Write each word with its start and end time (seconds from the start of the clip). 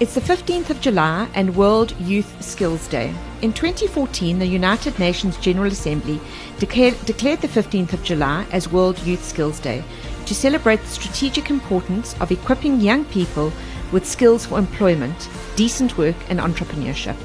It's 0.00 0.14
the 0.14 0.20
15th 0.20 0.70
of 0.70 0.80
July 0.80 1.28
and 1.34 1.54
World 1.54 1.94
Youth 2.00 2.42
Skills 2.42 2.88
Day. 2.88 3.14
In 3.42 3.52
2014, 3.52 4.38
the 4.38 4.46
United 4.46 4.98
Nations 4.98 5.36
General 5.36 5.70
Assembly 5.70 6.20
declared, 6.58 6.98
declared 7.04 7.42
the 7.42 7.48
15th 7.48 7.92
of 7.92 8.02
July 8.02 8.46
as 8.50 8.72
World 8.72 8.98
Youth 9.00 9.22
Skills 9.22 9.60
Day 9.60 9.84
to 10.26 10.34
celebrate 10.34 10.80
the 10.80 10.88
strategic 10.88 11.50
importance 11.50 12.18
of 12.20 12.32
equipping 12.32 12.80
young 12.80 13.04
people 13.04 13.52
with 13.92 14.06
skills 14.06 14.46
for 14.46 14.58
employment, 14.58 15.28
decent 15.54 15.96
work, 15.98 16.16
and 16.28 16.40
entrepreneurship. 16.40 17.16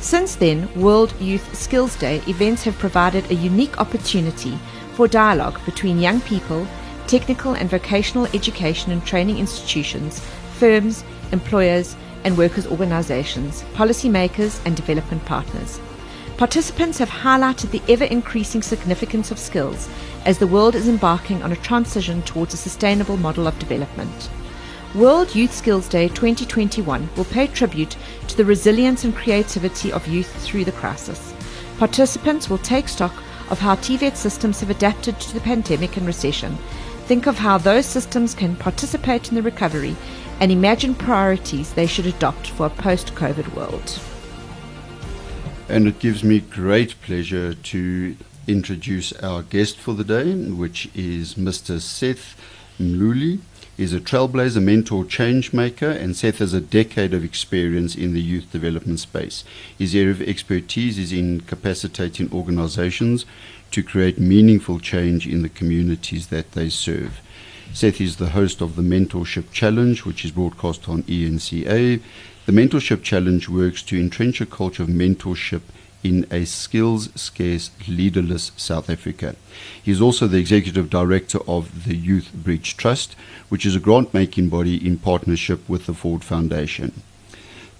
Since 0.00 0.36
then, 0.36 0.68
World 0.80 1.14
Youth 1.18 1.56
Skills 1.56 1.96
Day 1.96 2.22
events 2.28 2.62
have 2.64 2.78
provided 2.78 3.28
a 3.30 3.34
unique 3.34 3.80
opportunity 3.80 4.58
for 4.92 5.08
dialogue 5.08 5.58
between 5.64 5.98
young 5.98 6.20
people, 6.20 6.68
technical 7.06 7.54
and 7.54 7.70
vocational 7.70 8.26
education 8.26 8.92
and 8.92 9.04
training 9.04 9.38
institutions, 9.38 10.20
firms, 10.58 11.02
employers, 11.32 11.96
and 12.24 12.36
workers' 12.38 12.66
organizations, 12.66 13.62
policymakers, 13.74 14.64
and 14.66 14.76
development 14.76 15.24
partners. 15.24 15.80
Participants 16.36 16.98
have 16.98 17.10
highlighted 17.10 17.70
the 17.70 17.82
ever 17.88 18.04
increasing 18.04 18.62
significance 18.62 19.30
of 19.30 19.38
skills 19.38 19.88
as 20.24 20.38
the 20.38 20.46
world 20.46 20.74
is 20.74 20.88
embarking 20.88 21.42
on 21.42 21.52
a 21.52 21.56
transition 21.56 22.22
towards 22.22 22.54
a 22.54 22.56
sustainable 22.56 23.16
model 23.16 23.46
of 23.46 23.58
development. 23.58 24.30
World 24.94 25.34
Youth 25.34 25.54
Skills 25.54 25.88
Day 25.88 26.08
2021 26.08 27.08
will 27.16 27.24
pay 27.24 27.46
tribute 27.46 27.96
to 28.28 28.36
the 28.36 28.44
resilience 28.44 29.04
and 29.04 29.14
creativity 29.14 29.92
of 29.92 30.06
youth 30.06 30.30
through 30.44 30.64
the 30.64 30.72
crisis. 30.72 31.32
Participants 31.78 32.50
will 32.50 32.58
take 32.58 32.88
stock 32.88 33.14
of 33.50 33.58
how 33.58 33.74
TVET 33.76 34.16
systems 34.16 34.60
have 34.60 34.70
adapted 34.70 35.18
to 35.20 35.34
the 35.34 35.40
pandemic 35.40 35.96
and 35.96 36.06
recession, 36.06 36.58
think 37.06 37.26
of 37.26 37.38
how 37.38 37.58
those 37.58 37.86
systems 37.86 38.34
can 38.34 38.56
participate 38.56 39.28
in 39.28 39.34
the 39.34 39.42
recovery, 39.42 39.96
and 40.40 40.50
imagine 40.50 40.94
priorities 40.94 41.72
they 41.74 41.86
should 41.86 42.06
adopt 42.06 42.48
for 42.48 42.66
a 42.66 42.70
post 42.70 43.14
COVID 43.14 43.54
world. 43.54 44.00
And 45.68 45.86
it 45.86 45.98
gives 45.98 46.22
me 46.22 46.40
great 46.40 47.00
pleasure 47.02 47.54
to 47.54 48.16
introduce 48.46 49.12
our 49.14 49.42
guest 49.42 49.78
for 49.78 49.94
the 49.94 50.04
day, 50.04 50.34
which 50.34 50.90
is 50.94 51.34
Mr. 51.34 51.80
Seth 51.80 52.36
Mluli. 52.78 53.40
He's 53.76 53.94
a 53.94 54.00
trailblazer, 54.00 54.62
mentor, 54.62 55.04
change 55.04 55.52
maker, 55.52 55.88
and 55.88 56.14
Seth 56.14 56.38
has 56.38 56.52
a 56.52 56.60
decade 56.60 57.14
of 57.14 57.24
experience 57.24 57.94
in 57.94 58.12
the 58.12 58.20
youth 58.20 58.52
development 58.52 59.00
space. 59.00 59.44
His 59.78 59.94
area 59.94 60.10
of 60.10 60.20
expertise 60.20 60.98
is 60.98 61.12
in 61.12 61.40
capacitating 61.40 62.30
organizations 62.32 63.24
to 63.70 63.82
create 63.82 64.18
meaningful 64.18 64.78
change 64.78 65.26
in 65.26 65.40
the 65.40 65.48
communities 65.48 66.26
that 66.26 66.52
they 66.52 66.68
serve. 66.68 67.20
Seth 67.72 68.00
is 68.00 68.16
the 68.16 68.30
host 68.30 68.60
of 68.60 68.76
the 68.76 68.82
Mentorship 68.82 69.50
Challenge, 69.52 70.04
which 70.04 70.24
is 70.24 70.30
broadcast 70.30 70.88
on 70.88 71.02
ENCA. 71.04 72.00
The 72.46 72.52
Mentorship 72.52 73.02
Challenge 73.02 73.48
works 73.48 73.82
to 73.84 73.98
entrench 73.98 74.40
a 74.40 74.46
culture 74.46 74.82
of 74.82 74.88
mentorship 74.88 75.62
in 76.02 76.26
a 76.30 76.44
skills 76.44 77.08
scarce, 77.14 77.70
leaderless 77.88 78.52
South 78.56 78.90
Africa. 78.90 79.36
He 79.82 79.90
is 79.90 80.00
also 80.00 80.26
the 80.26 80.38
executive 80.38 80.90
director 80.90 81.38
of 81.46 81.84
the 81.86 81.96
Youth 81.96 82.32
Bridge 82.34 82.76
Trust, 82.76 83.14
which 83.48 83.64
is 83.64 83.76
a 83.76 83.80
grant 83.80 84.12
making 84.12 84.48
body 84.48 84.84
in 84.84 84.98
partnership 84.98 85.68
with 85.68 85.86
the 85.86 85.94
Ford 85.94 86.24
Foundation. 86.24 87.02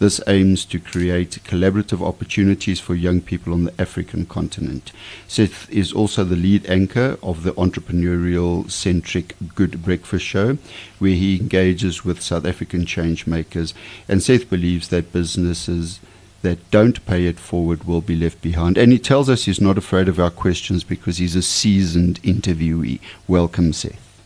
This 0.03 0.20
aims 0.27 0.64
to 0.64 0.81
create 0.81 1.39
collaborative 1.45 2.05
opportunities 2.05 2.81
for 2.81 2.97
young 2.97 3.20
people 3.20 3.53
on 3.53 3.62
the 3.62 3.81
African 3.81 4.27
continent. 4.27 4.91
Seth 5.28 5.70
is 5.70 5.92
also 5.92 6.25
the 6.25 6.34
lead 6.34 6.69
anchor 6.69 7.17
of 7.22 7.44
the 7.44 7.53
entrepreneurial 7.53 8.69
centric 8.69 9.36
Good 9.55 9.84
Breakfast 9.84 10.25
Show, 10.25 10.59
where 10.98 11.12
he 11.12 11.36
engages 11.36 12.05
with 12.05 12.20
South 12.20 12.44
African 12.44 12.84
change 12.84 13.28
makers. 13.28 13.75
And 14.09 14.20
Seth 14.20 14.50
believes 14.50 14.89
that 14.89 15.12
businesses 15.12 16.00
that 16.41 16.69
don't 16.72 17.06
pay 17.06 17.27
it 17.27 17.39
forward 17.39 17.84
will 17.84 18.00
be 18.00 18.16
left 18.16 18.42
behind. 18.42 18.77
And 18.77 18.91
he 18.91 18.98
tells 18.98 19.31
us 19.31 19.44
he's 19.44 19.61
not 19.61 19.78
afraid 19.78 20.09
of 20.09 20.19
our 20.19 20.31
questions 20.31 20.83
because 20.83 21.19
he's 21.19 21.37
a 21.37 21.42
seasoned 21.42 22.20
interviewee. 22.25 22.99
Welcome, 23.28 23.72
Seth. 23.72 24.21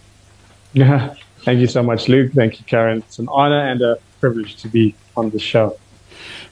Yeah, 0.73 1.12
thank 1.41 1.61
you 1.61 1.67
so 1.67 1.83
much, 1.83 2.09
Luke. 2.09 2.33
Thank 2.33 2.61
you, 2.61 2.65
Karen. 2.65 3.00
It's 3.06 3.19
an 3.19 3.29
honor 3.29 3.61
and 3.61 3.83
a 3.83 3.99
privilege 4.21 4.56
to 4.56 4.69
be 4.69 4.94
on 5.16 5.31
the 5.31 5.38
show. 5.38 5.77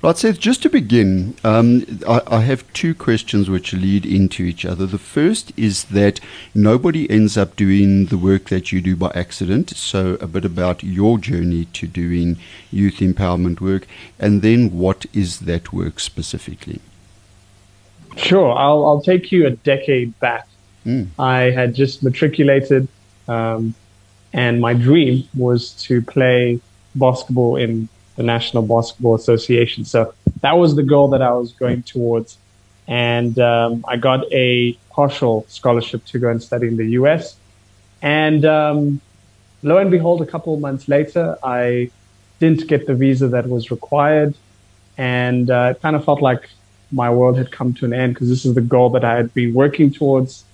Right, 0.02 0.16
Seth, 0.16 0.38
just 0.38 0.62
to 0.62 0.68
begin, 0.68 1.34
um, 1.44 2.00
I, 2.06 2.20
I, 2.26 2.40
have 2.40 2.70
two 2.74 2.94
questions 2.94 3.48
which 3.48 3.72
lead 3.72 4.04
into 4.04 4.42
each 4.42 4.64
other. 4.64 4.86
The 4.86 4.98
first 4.98 5.52
is 5.56 5.84
that 5.84 6.20
nobody 6.54 7.10
ends 7.10 7.38
up 7.38 7.56
doing 7.56 8.06
the 8.06 8.18
work 8.18 8.50
that 8.50 8.70
you 8.70 8.82
do 8.82 8.96
by 8.96 9.12
accident. 9.14 9.70
So, 9.70 10.18
a 10.20 10.26
bit 10.26 10.44
about 10.44 10.82
your 10.82 11.18
journey 11.18 11.64
to 11.72 11.86
doing 11.86 12.36
youth 12.70 12.96
empowerment 12.96 13.60
work, 13.60 13.86
and 14.18 14.42
then 14.42 14.76
what 14.76 15.06
is 15.14 15.40
that 15.40 15.72
work 15.72 15.98
specifically? 16.00 16.80
Sure, 18.16 18.52
I'll, 18.52 18.84
I'll 18.84 19.02
take 19.02 19.32
you 19.32 19.46
a 19.46 19.50
decade 19.50 20.18
back. 20.20 20.46
Mm. 20.84 21.08
I 21.18 21.50
had 21.50 21.74
just 21.74 22.02
matriculated, 22.02 22.88
um, 23.26 23.74
and 24.32 24.60
my 24.60 24.74
dream 24.74 25.26
was 25.34 25.70
to 25.84 26.02
play 26.02 26.60
basketball 26.94 27.56
in 27.56 27.88
the 28.16 28.22
National 28.22 28.62
Basketball 28.62 29.14
Association. 29.14 29.84
So 29.84 30.14
that 30.40 30.56
was 30.56 30.76
the 30.76 30.82
goal 30.82 31.08
that 31.08 31.22
I 31.22 31.32
was 31.32 31.52
going 31.52 31.82
towards. 31.82 32.38
And 32.86 33.38
um, 33.38 33.84
I 33.88 33.96
got 33.96 34.30
a 34.32 34.74
partial 34.90 35.44
scholarship 35.48 36.04
to 36.06 36.18
go 36.18 36.28
and 36.28 36.42
study 36.42 36.68
in 36.68 36.76
the 36.76 36.90
US. 37.00 37.36
And 38.02 38.44
um, 38.44 39.00
lo 39.62 39.78
and 39.78 39.90
behold, 39.90 40.22
a 40.22 40.26
couple 40.26 40.54
of 40.54 40.60
months 40.60 40.88
later, 40.88 41.36
I 41.42 41.90
didn't 42.38 42.66
get 42.68 42.86
the 42.86 42.94
visa 42.94 43.28
that 43.28 43.48
was 43.48 43.70
required. 43.70 44.34
And 44.96 45.50
uh, 45.50 45.74
it 45.74 45.82
kind 45.82 45.96
of 45.96 46.04
felt 46.04 46.22
like 46.22 46.48
my 46.92 47.10
world 47.10 47.36
had 47.36 47.50
come 47.50 47.74
to 47.74 47.84
an 47.84 47.92
end 47.92 48.14
because 48.14 48.28
this 48.28 48.44
is 48.44 48.54
the 48.54 48.60
goal 48.60 48.90
that 48.90 49.04
I 49.04 49.16
had 49.16 49.34
been 49.34 49.52
working 49.54 49.90
towards 49.90 50.44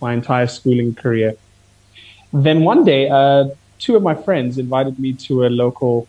my 0.00 0.12
entire 0.12 0.46
schooling 0.46 0.94
career. 0.94 1.34
Then 2.32 2.62
one 2.62 2.84
day, 2.84 3.08
uh, 3.08 3.48
two 3.78 3.96
of 3.96 4.02
my 4.02 4.14
friends 4.14 4.58
invited 4.58 4.98
me 4.98 5.12
to 5.14 5.46
a 5.46 5.48
local 5.48 6.06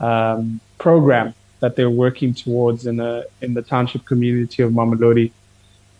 um, 0.00 0.60
program 0.78 1.34
that 1.60 1.76
they're 1.76 1.90
working 1.90 2.34
towards 2.34 2.86
in 2.86 2.96
the 2.96 3.28
in 3.40 3.54
the 3.54 3.62
township 3.62 4.04
community 4.04 4.62
of 4.62 4.72
Mamelodi, 4.72 5.30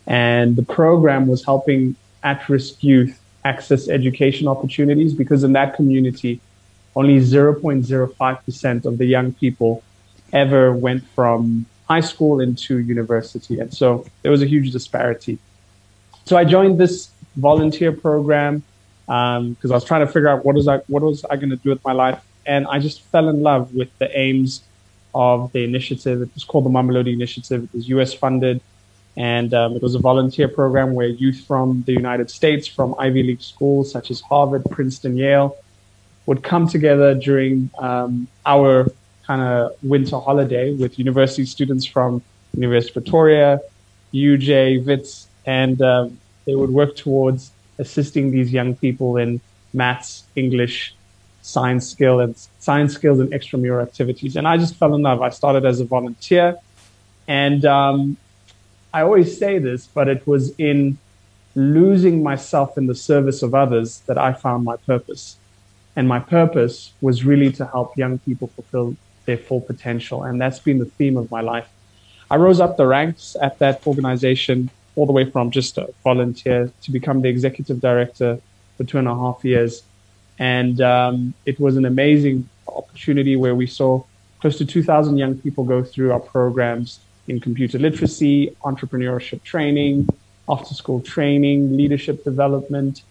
and 0.06 0.56
the 0.56 0.62
program 0.62 1.28
was 1.28 1.44
helping 1.44 1.94
at-risk 2.22 2.82
youth 2.82 3.20
access 3.44 3.88
education 3.88 4.46
opportunities 4.48 5.12
because 5.14 5.42
in 5.44 5.52
that 5.52 5.74
community, 5.74 6.40
only 6.94 7.18
0.05% 7.18 8.84
of 8.84 8.98
the 8.98 9.04
young 9.04 9.32
people 9.32 9.82
ever 10.32 10.72
went 10.72 11.04
from 11.14 11.66
high 11.88 12.00
school 12.00 12.40
into 12.40 12.78
university, 12.78 13.58
and 13.58 13.72
so 13.72 14.06
there 14.22 14.30
was 14.30 14.42
a 14.42 14.46
huge 14.46 14.70
disparity. 14.72 15.38
So 16.24 16.36
I 16.36 16.44
joined 16.44 16.78
this 16.78 17.10
volunteer 17.36 17.92
program 17.92 18.62
because 19.06 19.64
um, 19.64 19.72
I 19.72 19.74
was 19.74 19.84
trying 19.84 20.06
to 20.06 20.12
figure 20.12 20.28
out 20.28 20.40
I 20.40 20.42
what 20.86 21.02
was 21.02 21.24
I 21.24 21.36
going 21.36 21.50
to 21.50 21.56
do 21.56 21.70
with 21.70 21.84
my 21.84 21.92
life 21.92 22.22
and 22.46 22.66
I 22.66 22.78
just 22.78 23.02
fell 23.02 23.28
in 23.28 23.42
love 23.42 23.74
with 23.74 23.96
the 23.98 24.16
aims 24.18 24.62
of 25.14 25.52
the 25.52 25.64
initiative. 25.64 26.22
It 26.22 26.30
was 26.34 26.44
called 26.44 26.64
the 26.64 26.70
Mamelodi 26.70 27.12
Initiative. 27.12 27.64
It 27.64 27.74
was 27.74 27.88
US 27.88 28.14
funded, 28.14 28.60
and 29.16 29.52
um, 29.54 29.76
it 29.76 29.82
was 29.82 29.94
a 29.94 29.98
volunteer 29.98 30.48
program 30.48 30.94
where 30.94 31.06
youth 31.06 31.44
from 31.46 31.82
the 31.86 31.92
United 31.92 32.30
States, 32.30 32.66
from 32.66 32.94
Ivy 32.98 33.22
League 33.22 33.42
schools 33.42 33.92
such 33.92 34.10
as 34.10 34.20
Harvard, 34.20 34.64
Princeton, 34.70 35.16
Yale, 35.16 35.56
would 36.26 36.42
come 36.42 36.66
together 36.66 37.14
during 37.14 37.70
um, 37.78 38.26
our 38.46 38.88
kind 39.26 39.42
of 39.42 39.76
winter 39.82 40.18
holiday 40.18 40.74
with 40.74 40.98
university 40.98 41.44
students 41.44 41.84
from 41.84 42.22
University 42.54 42.90
of 42.90 43.04
Pretoria, 43.04 43.60
UJ, 44.12 44.84
Wits, 44.84 45.28
and 45.46 45.80
um, 45.82 46.18
they 46.44 46.54
would 46.54 46.70
work 46.70 46.96
towards 46.96 47.51
assisting 47.78 48.30
these 48.30 48.52
young 48.52 48.74
people 48.76 49.16
in 49.16 49.40
maths, 49.72 50.24
English, 50.36 50.94
science 51.42 51.88
skill 51.90 52.20
and 52.20 52.36
science 52.60 52.94
skills 52.94 53.18
and 53.18 53.30
extramural 53.32 53.82
activities. 53.82 54.36
And 54.36 54.46
I 54.46 54.56
just 54.56 54.76
fell 54.76 54.94
in 54.94 55.02
love. 55.02 55.22
I 55.22 55.30
started 55.30 55.64
as 55.64 55.80
a 55.80 55.84
volunteer, 55.84 56.56
and 57.26 57.64
um, 57.64 58.16
I 58.94 59.02
always 59.02 59.36
say 59.36 59.58
this, 59.58 59.86
but 59.86 60.08
it 60.08 60.26
was 60.26 60.54
in 60.58 60.98
losing 61.54 62.22
myself 62.22 62.78
in 62.78 62.86
the 62.86 62.94
service 62.94 63.42
of 63.42 63.54
others 63.54 64.00
that 64.06 64.18
I 64.18 64.32
found 64.32 64.64
my 64.64 64.76
purpose. 64.76 65.36
And 65.96 66.08
my 66.08 66.20
purpose 66.20 66.92
was 67.00 67.24
really 67.24 67.52
to 67.52 67.66
help 67.66 67.96
young 67.98 68.18
people 68.20 68.48
fulfill 68.48 68.96
their 69.26 69.36
full 69.36 69.60
potential. 69.60 70.24
And 70.24 70.40
that's 70.40 70.58
been 70.58 70.78
the 70.78 70.86
theme 70.86 71.16
of 71.16 71.30
my 71.30 71.40
life. 71.40 71.68
I 72.30 72.36
rose 72.36 72.60
up 72.60 72.76
the 72.76 72.86
ranks 72.86 73.36
at 73.42 73.58
that 73.58 73.86
organization 73.86 74.70
all 74.96 75.06
the 75.06 75.12
way 75.12 75.28
from 75.28 75.50
just 75.50 75.78
a 75.78 75.92
volunteer 76.04 76.70
to 76.82 76.90
become 76.90 77.22
the 77.22 77.28
executive 77.28 77.80
director 77.80 78.38
for 78.76 78.84
two 78.84 78.98
and 78.98 79.08
a 79.08 79.14
half 79.14 79.44
years. 79.44 79.82
And 80.38 80.80
um, 80.80 81.34
it 81.46 81.58
was 81.60 81.76
an 81.76 81.84
amazing 81.84 82.48
opportunity 82.68 83.36
where 83.36 83.54
we 83.54 83.66
saw 83.66 84.02
close 84.40 84.58
to 84.58 84.66
2,000 84.66 85.18
young 85.18 85.38
people 85.38 85.64
go 85.64 85.82
through 85.82 86.12
our 86.12 86.20
programs 86.20 87.00
in 87.28 87.40
computer 87.40 87.78
literacy, 87.78 88.56
entrepreneurship 88.64 89.42
training, 89.42 90.08
after 90.48 90.74
school 90.74 91.00
training, 91.00 91.76
leadership 91.76 92.24
development. 92.24 93.02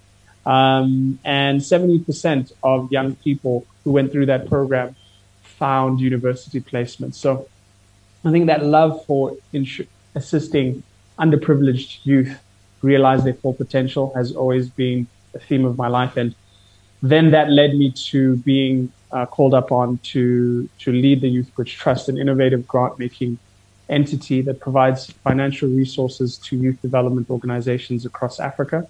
Um, 0.46 1.20
and 1.24 1.62
70% 1.62 2.52
of 2.64 2.92
young 2.92 3.16
people 3.16 3.66
who 3.84 3.92
went 3.92 4.12
through 4.12 4.26
that 4.26 4.48
program 4.48 4.96
found 5.42 6.00
university 6.00 6.60
placement. 6.60 7.16
So 7.16 7.48
I 8.26 8.32
think 8.32 8.48
that 8.48 8.66
love 8.66 9.06
for 9.06 9.38
ins- 9.54 9.88
assisting 10.16 10.84
underprivileged 11.22 12.06
youth 12.06 12.34
realize 12.82 13.24
their 13.24 13.34
full 13.36 13.54
potential 13.54 14.12
has 14.16 14.32
always 14.36 14.70
been 14.70 15.08
a 15.36 15.40
theme 15.40 15.66
of 15.66 15.78
my 15.78 15.88
life. 15.88 16.18
And 16.18 16.34
then 17.02 17.32
that 17.32 17.50
led 17.50 17.76
me 17.76 17.92
to 18.10 18.38
being 18.38 18.92
uh, 19.12 19.26
called 19.26 19.54
up 19.54 19.72
on 19.72 19.98
to, 20.00 20.68
to 20.80 20.92
lead 20.92 21.22
the 21.22 21.28
Youth 21.28 21.54
Bridge 21.56 21.76
Trust, 21.76 22.10
an 22.10 22.18
innovative 22.18 22.68
grant 22.68 22.98
making 22.98 23.38
entity 23.90 24.42
that 24.42 24.60
provides 24.60 25.12
financial 25.28 25.70
resources 25.70 26.38
to 26.38 26.56
youth 26.56 26.82
development 26.82 27.30
organizations 27.30 28.06
across 28.06 28.40
Africa. 28.40 28.88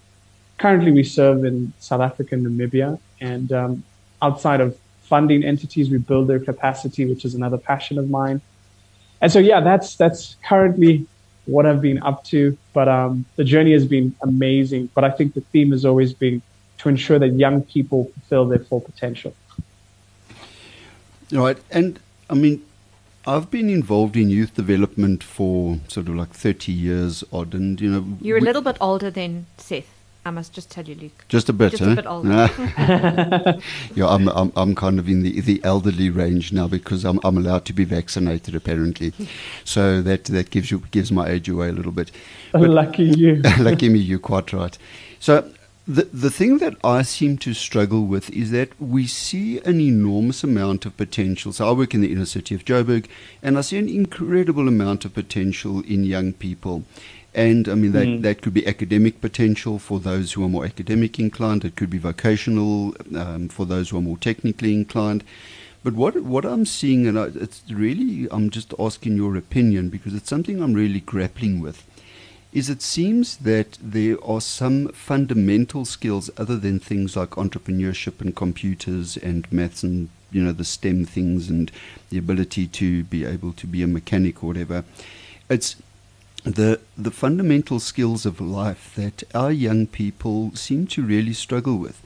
Currently, 0.58 0.92
we 0.92 1.04
serve 1.04 1.44
in 1.44 1.74
South 1.80 2.02
Africa 2.02 2.36
and 2.36 2.46
Namibia. 2.46 3.00
And 3.20 3.52
um, 3.52 3.84
outside 4.22 4.62
of 4.62 4.78
funding 5.02 5.44
entities, 5.44 5.90
we 5.90 5.98
build 5.98 6.28
their 6.28 6.40
capacity, 6.40 7.06
which 7.06 7.26
is 7.26 7.34
another 7.34 7.58
passion 7.58 7.98
of 7.98 8.10
mine. 8.10 8.42
And 9.22 9.32
so, 9.32 9.40
yeah, 9.40 9.60
that's 9.60 9.96
that's 9.96 10.36
currently 10.48 11.08
what 11.46 11.66
I've 11.66 11.82
been 11.82 12.02
up 12.04 12.24
to. 12.26 12.58
But 12.74 12.88
um, 12.88 13.26
the 13.36 13.44
journey 13.44 13.74
has 13.74 13.86
been 13.86 14.16
amazing. 14.22 14.90
But 14.94 15.04
I 15.04 15.12
think 15.12 15.34
the 15.34 15.42
theme 15.42 15.72
has 15.72 15.86
always 15.86 16.14
been 16.14 16.42
to 16.80 16.90
ensure 16.90 17.20
that 17.20 17.30
young 17.30 17.62
people 17.64 18.06
fulfill 18.14 18.46
their 18.46 18.60
full 18.60 18.82
potential. 18.82 19.36
Right. 21.32 21.58
And 21.70 22.00
I 22.30 22.34
mean, 22.34 22.66
I've 23.26 23.52
been 23.52 23.70
involved 23.70 24.18
in 24.18 24.30
youth 24.30 24.56
development 24.56 25.24
for 25.24 25.80
sort 25.88 26.08
of 26.08 26.16
like 26.16 26.32
30 26.32 26.72
years 26.72 27.24
odd. 27.32 27.54
And, 27.54 27.80
you 27.80 27.90
know. 27.90 28.18
You're 28.20 28.40
a 28.40 28.42
little 28.42 28.64
bit 28.64 28.78
older 28.82 29.12
than 29.12 29.46
Seth. 29.58 30.01
I 30.24 30.30
must 30.30 30.54
just 30.54 30.70
tell 30.70 30.84
you, 30.86 30.94
Luke. 30.96 31.26
Just 31.30 31.50
a 31.50 31.54
bit, 31.54 31.72
Just 31.72 31.84
huh? 31.84 31.92
a 31.92 31.96
bit 31.96 32.06
older. 32.06 32.30
yeah, 33.96 34.08
I'm, 34.08 34.28
I'm 34.30 34.52
I'm 34.56 34.76
kind 34.76 35.00
of 35.00 35.10
in 35.10 35.24
the 35.24 35.42
the 35.42 35.60
elderly 35.64 36.12
range 36.12 36.54
now 36.54 36.68
because 36.68 37.04
I'm 37.06 37.20
I'm 37.24 37.38
allowed 37.38 37.66
to 37.66 37.74
be 37.74 37.86
vaccinated 37.86 38.54
apparently, 38.54 39.14
so 39.64 40.02
that 40.04 40.26
that 40.26 40.52
gives 40.52 40.70
you 40.70 40.84
gives 40.92 41.12
my 41.12 41.28
age 41.28 41.50
away 41.50 41.70
a 41.70 41.74
little 41.74 41.92
bit. 41.92 42.12
But- 42.52 42.62
Lucky 42.70 43.06
you. 43.06 43.36
Lucky 43.60 43.90
me, 43.90 43.98
you're 44.00 44.20
quite 44.20 44.54
right. 44.54 44.78
So 45.20 45.52
the 45.88 46.04
the 46.14 46.30
thing 46.30 46.60
that 46.60 46.76
I 46.84 47.02
seem 47.02 47.40
to 47.40 47.56
struggle 47.56 48.06
with 48.06 48.30
is 48.30 48.52
that 48.52 48.80
we 48.80 49.08
see 49.08 49.60
an 49.62 49.82
enormous 49.82 50.44
amount 50.44 50.86
of 50.86 50.96
potential. 50.98 51.52
So 51.52 51.68
I 51.68 51.72
work 51.72 51.96
in 51.96 52.02
the 52.02 52.12
inner 52.12 52.26
city 52.28 52.54
of 52.54 52.64
Joburg, 52.64 53.08
and 53.42 53.58
I 53.58 53.62
see 53.62 53.80
an 53.80 53.90
incredible 53.90 54.68
amount 54.68 55.04
of 55.04 55.16
potential 55.16 55.82
in 55.82 56.04
young 56.04 56.34
people. 56.34 56.84
And 57.34 57.70
I 57.70 57.76
mean, 57.76 57.94
that, 57.94 58.08
Mm. 58.08 58.22
that 58.24 58.42
could 58.42 58.54
be 58.54 58.68
academic 58.68 59.22
potential 59.22 59.80
for 59.80 60.00
those 60.00 60.34
who 60.34 60.44
are 60.44 60.50
more 60.50 60.66
academic 60.66 61.18
inclined. 61.18 61.64
It 61.64 61.76
could 61.78 61.90
be 61.90 61.98
vocational 61.98 62.94
um, 63.16 63.48
for 63.48 63.66
those 63.66 63.90
who 63.90 63.98
are 63.98 64.02
more 64.02 64.18
technically 64.18 64.74
inclined. 64.74 65.24
But 65.84 65.94
what 65.94 66.22
what 66.24 66.46
I'm 66.46 66.66
seeing, 66.66 67.08
and 67.08 67.18
I, 67.18 67.30
it's 67.34 67.64
really, 67.72 68.28
I'm 68.32 68.50
just 68.50 68.74
asking 68.78 69.16
your 69.16 69.36
opinion 69.38 69.90
because 69.90 70.14
it's 70.14 70.30
something 70.30 70.62
I'm 70.62 70.74
really 70.74 71.00
grappling 71.00 71.60
with, 71.62 71.84
is 72.54 72.70
it 72.70 72.82
seems 72.82 73.38
that 73.38 73.78
there 73.82 74.18
are 74.24 74.42
some 74.42 74.90
fundamental 74.90 75.86
skills 75.86 76.30
other 76.38 76.58
than 76.58 76.80
things 76.80 77.16
like 77.16 77.32
entrepreneurship 77.32 78.20
and 78.20 78.36
computers 78.36 79.16
and 79.18 79.50
maths 79.52 79.84
and 79.84 80.10
you 80.32 80.44
know 80.44 80.52
the 80.52 80.66
STEM 80.66 81.06
things 81.06 81.50
and 81.50 81.72
the 82.10 82.18
ability 82.18 82.68
to 82.68 83.04
be 83.06 83.24
able 83.26 83.54
to 83.54 83.66
be 83.66 83.82
a 83.82 83.88
mechanic 83.88 84.44
or 84.44 84.48
whatever. 84.48 84.84
It's 85.50 85.78
the 86.44 86.80
the 86.98 87.12
fundamental 87.12 87.80
skills 87.80 88.26
of 88.26 88.42
life 88.42 88.94
that 88.96 89.24
our 89.36 89.52
young 89.52 89.88
people 89.88 90.52
seem 90.56 90.88
to 90.88 91.04
really 91.04 91.34
struggle 91.34 91.78
with. 91.78 92.02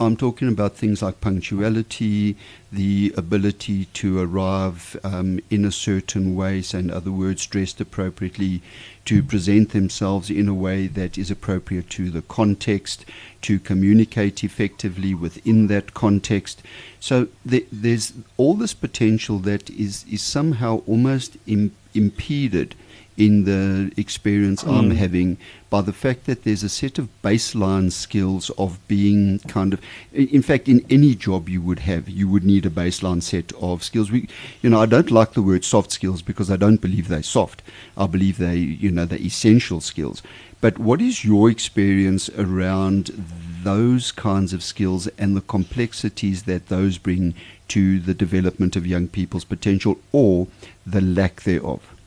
I'm 0.00 0.16
talking 0.16 0.48
about 0.48 0.74
things 0.74 1.02
like 1.02 1.20
punctuality, 1.20 2.36
the 2.72 3.14
ability 3.16 3.84
to 3.84 4.18
arrive 4.20 4.98
um, 5.04 5.38
in 5.50 5.64
a 5.64 5.70
certain 5.70 6.34
way, 6.34 6.62
so 6.62 6.78
in 6.78 6.90
other 6.90 7.12
words, 7.12 7.46
dressed 7.46 7.80
appropriately, 7.80 8.60
to 9.04 9.22
present 9.22 9.70
themselves 9.70 10.30
in 10.30 10.48
a 10.48 10.54
way 10.54 10.88
that 10.88 11.16
is 11.16 11.30
appropriate 11.30 11.88
to 11.90 12.10
the 12.10 12.22
context, 12.22 13.04
to 13.42 13.60
communicate 13.60 14.42
effectively 14.42 15.14
within 15.14 15.68
that 15.68 15.94
context. 15.94 16.60
So 16.98 17.28
the, 17.46 17.64
there's 17.70 18.14
all 18.36 18.54
this 18.54 18.74
potential 18.74 19.38
that 19.40 19.70
is, 19.70 20.04
is 20.10 20.22
somehow 20.22 20.82
almost 20.88 21.36
Im- 21.46 21.76
impeded 21.94 22.74
in 23.18 23.44
the 23.44 23.92
experience 23.96 24.62
I'm 24.62 24.90
mm. 24.90 24.96
having 24.96 25.38
by 25.70 25.82
the 25.82 25.92
fact 25.92 26.24
that 26.26 26.44
there's 26.44 26.62
a 26.62 26.68
set 26.68 26.98
of 26.98 27.08
baseline 27.20 27.90
skills 27.90 28.48
of 28.50 28.78
being 28.86 29.40
kind 29.40 29.74
of 29.74 29.80
in 30.12 30.40
fact 30.40 30.68
in 30.68 30.86
any 30.88 31.16
job 31.16 31.48
you 31.48 31.60
would 31.60 31.80
have 31.80 32.08
you 32.08 32.28
would 32.28 32.44
need 32.44 32.64
a 32.64 32.70
baseline 32.70 33.20
set 33.20 33.52
of 33.60 33.82
skills. 33.82 34.12
We 34.12 34.28
you 34.62 34.70
know 34.70 34.80
I 34.80 34.86
don't 34.86 35.10
like 35.10 35.32
the 35.32 35.42
word 35.42 35.64
soft 35.64 35.90
skills 35.90 36.22
because 36.22 36.48
I 36.48 36.56
don't 36.56 36.80
believe 36.80 37.08
they're 37.08 37.24
soft. 37.24 37.60
I 37.96 38.06
believe 38.06 38.38
they 38.38 38.56
you 38.56 38.92
know 38.92 39.04
they're 39.04 39.18
essential 39.18 39.80
skills. 39.80 40.22
But 40.60 40.78
what 40.78 41.00
is 41.00 41.24
your 41.24 41.50
experience 41.50 42.30
around 42.30 43.10
those 43.64 44.12
kinds 44.12 44.52
of 44.52 44.62
skills 44.62 45.08
and 45.18 45.36
the 45.36 45.40
complexities 45.40 46.44
that 46.44 46.68
those 46.68 46.98
bring 46.98 47.34
to 47.68 47.98
the 47.98 48.14
development 48.14 48.76
of 48.76 48.86
young 48.86 49.08
people's 49.08 49.44
potential 49.44 49.98
or 50.12 50.46
the 50.86 51.00
lack 51.00 51.42
thereof 51.42 51.97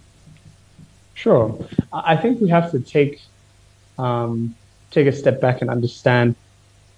Sure. 1.22 1.56
I 1.94 2.18
think 2.18 2.42
we 2.42 2.50
have 2.50 2.72
to 2.72 2.80
take 2.80 3.22
um, 4.00 4.56
take 4.90 5.06
a 5.06 5.12
step 5.12 5.40
back 5.40 5.62
and 5.62 5.70
understand 5.70 6.36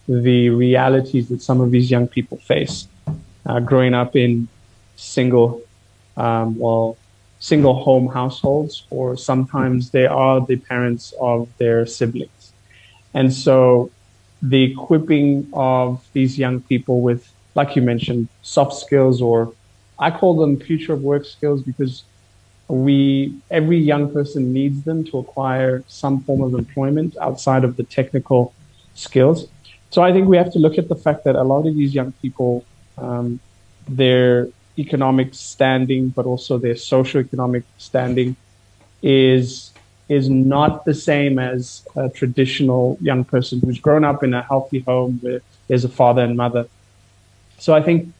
the 0.07 0.49
realities 0.49 1.27
that 1.27 1.41
some 1.41 1.59
of 1.59 1.71
these 1.71 1.91
young 1.91 2.07
people 2.07 2.37
face. 2.37 2.87
Uh, 3.45 3.59
growing 3.59 3.93
up 3.93 4.15
in 4.15 4.47
single, 4.95 5.61
um, 6.15 6.57
well, 6.57 6.95
single 7.39 7.73
home 7.83 8.07
households, 8.07 8.87
or 8.91 9.17
sometimes 9.17 9.89
they 9.89 10.05
are 10.05 10.39
the 10.39 10.55
parents 10.55 11.13
of 11.19 11.49
their 11.57 11.85
siblings, 11.85 12.53
and 13.13 13.33
so 13.33 13.91
the 14.41 14.63
equipping 14.71 15.49
of 15.51 16.01
these 16.13 16.39
young 16.39 16.61
people 16.61 17.01
with, 17.01 17.29
like 17.55 17.75
you 17.75 17.81
mentioned, 17.81 18.29
soft 18.41 18.75
skills, 18.75 19.21
or 19.21 19.53
I 19.99 20.11
call 20.11 20.37
them 20.37 20.57
future 20.57 20.93
of 20.93 21.01
work 21.01 21.25
skills 21.25 21.61
because 21.61 22.03
we 22.67 23.35
every 23.51 23.77
young 23.77 24.11
person 24.11 24.53
needs 24.53 24.83
them 24.83 25.03
to 25.05 25.17
acquire 25.17 25.83
some 25.87 26.21
form 26.21 26.41
of 26.41 26.53
employment 26.53 27.15
outside 27.21 27.63
of 27.63 27.75
the 27.77 27.83
technical 27.83 28.53
skills. 28.95 29.47
So 29.89 30.01
I 30.01 30.11
think 30.11 30.27
we 30.27 30.37
have 30.37 30.51
to 30.53 30.59
look 30.59 30.77
at 30.77 30.89
the 30.89 30.95
fact 30.95 31.23
that 31.25 31.35
a 31.35 31.43
lot 31.43 31.67
of 31.67 31.75
these 31.75 31.93
young 31.93 32.13
people, 32.13 32.65
um, 32.97 33.39
their 33.87 34.47
economic 34.79 35.35
standing, 35.35 36.09
but 36.09 36.25
also 36.25 36.57
their 36.57 36.73
socioeconomic 36.73 37.63
standing, 37.77 38.35
is 39.01 39.71
is 40.09 40.29
not 40.29 40.85
the 40.85 40.93
same 40.93 41.39
as 41.39 41.85
a 41.95 42.09
traditional 42.09 42.97
young 43.01 43.23
person 43.23 43.59
who's 43.59 43.79
grown 43.79 44.03
up 44.03 44.23
in 44.23 44.33
a 44.33 44.41
healthy 44.41 44.79
home 44.79 45.17
where 45.21 45.41
there's 45.67 45.85
a 45.85 45.89
father 45.89 46.23
and 46.23 46.35
mother. 46.35 46.67
So 47.57 47.73
I 47.73 47.81
think 47.81 48.13